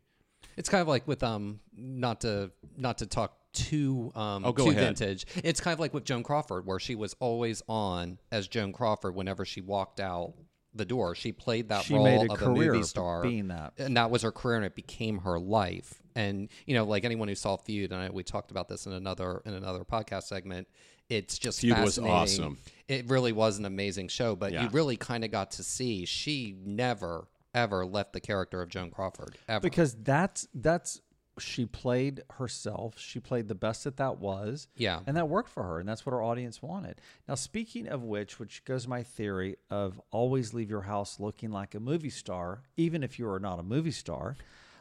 It's 0.57 0.69
kind 0.69 0.81
of 0.83 0.89
like 0.89 1.07
with 1.07 1.23
um 1.23 1.61
not 1.77 2.21
to 2.23 2.53
not 2.77 2.99
to 2.99 3.07
talk 3.07 3.37
too 3.53 4.13
um 4.15 4.45
Oh, 4.45 4.53
go 4.53 4.65
too 4.67 4.71
ahead. 4.71 4.97
vintage. 4.97 5.27
It's 5.45 5.61
kind 5.61 5.73
of 5.75 5.81
like 5.81 5.93
with 5.93 6.05
Joan 6.05 6.23
Crawford 6.23 6.65
where 6.67 6.79
she 6.79 6.95
was 6.95 7.15
always 7.19 7.63
on 7.69 8.19
as 8.31 8.47
Joan 8.49 8.73
Crawford 8.73 9.15
whenever 9.15 9.45
she 9.45 9.61
walked 9.61 10.01
out 10.01 10.35
the 10.75 10.85
door. 10.85 11.15
She 11.15 11.33
played 11.33 11.71
that 11.71 11.85
She 11.85 11.95
role 11.95 12.05
made 12.05 12.31
a 12.31 12.33
of 12.33 12.41
a 12.43 12.51
movie 12.51 12.83
star. 12.85 13.23
being 13.23 13.49
that. 13.49 13.73
And 13.79 13.97
that 13.97 14.11
was 14.11 14.23
her 14.23 14.31
career 14.31 14.57
and 14.57 14.65
it 14.67 14.75
became 14.77 15.19
her 15.19 15.39
life. 15.41 16.01
And 16.15 16.49
you 16.67 16.75
know, 16.75 16.85
like 16.85 17.05
anyone 17.05 17.27
who 17.29 17.35
saw 17.35 17.57
Feud 17.57 17.91
and 17.91 18.01
I, 18.01 18.11
we 18.11 18.23
talked 18.23 18.51
about 18.53 18.69
this 18.69 18.87
in 18.87 18.93
another 18.93 19.43
in 19.45 19.55
another 19.55 19.81
podcast 19.85 20.25
segment, 20.25 20.69
it's 21.09 21.39
just 21.39 21.61
Feud 21.61 21.79
was 21.79 21.99
awesome. 21.99 22.59
It 22.87 23.09
really 23.09 23.33
was 23.33 23.59
an 23.59 23.65
amazing 23.65 24.09
show, 24.09 24.35
but 24.37 24.53
you 24.53 24.69
really 24.73 24.97
kind 24.97 25.25
of 25.25 25.31
got 25.31 25.53
to 25.53 25.63
see 25.63 26.05
she 26.05 26.57
never 26.65 27.27
ever 27.55 27.87
left 27.87 28.13
the 28.13 28.21
character 28.21 28.63
of 28.63 28.69
Joan 28.69 28.91
Crawford 28.91 29.37
ever. 29.49 29.61
because 29.61 29.95
that's 29.95 30.47
that's 30.55 31.01
she 31.41 31.67
played 31.67 32.23
herself. 32.33 32.99
She 32.99 33.21
played 33.21 33.49
the 33.49 33.55
best 33.55 33.85
that 33.85 33.97
that 33.99 34.19
was. 34.19 34.69
Yeah. 34.77 35.01
And 35.07 35.17
that 35.17 35.29
worked 35.29 35.49
for 35.49 35.63
her, 35.63 35.79
and 35.79 35.89
that's 35.89 36.05
what 36.05 36.13
our 36.13 36.23
audience 36.23 36.63
wanted. 36.63 37.01
Now, 37.29 37.35
speaking 37.35 37.89
of 37.89 38.03
which, 38.03 38.39
which 38.39 38.65
goes 38.65 38.87
my 38.87 39.03
theory 39.03 39.57
of 39.71 40.01
always 40.11 40.53
leave 40.53 40.71
your 40.71 40.83
house 40.83 41.21
looking 41.21 41.51
like 41.51 41.75
a 41.75 41.81
movie 41.81 42.11
star, 42.11 42.63
even 42.77 43.03
if 43.03 43.19
you 43.19 43.29
are 43.31 43.41
not 43.41 43.59
a 43.59 43.63
movie 43.63 43.91
star. 43.91 44.37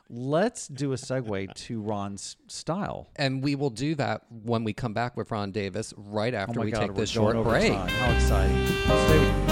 Let's 0.09 0.67
do 0.67 0.93
a 0.93 0.95
segue 0.95 1.53
to 1.53 1.81
Ron's 1.81 2.37
style. 2.47 3.09
And 3.15 3.43
we 3.43 3.55
will 3.55 3.69
do 3.69 3.95
that 3.95 4.21
when 4.29 4.63
we 4.63 4.73
come 4.73 4.93
back 4.93 5.17
with 5.17 5.31
Ron 5.31 5.51
Davis 5.51 5.93
right 5.97 6.33
oh 6.33 6.37
after 6.37 6.59
oh 6.61 6.63
we 6.63 6.71
God, 6.71 6.79
take 6.79 6.95
this 6.95 7.09
short 7.09 7.43
break. 7.43 7.73
time. 7.73 7.89
How 7.89 8.11
exciting! 8.13 9.46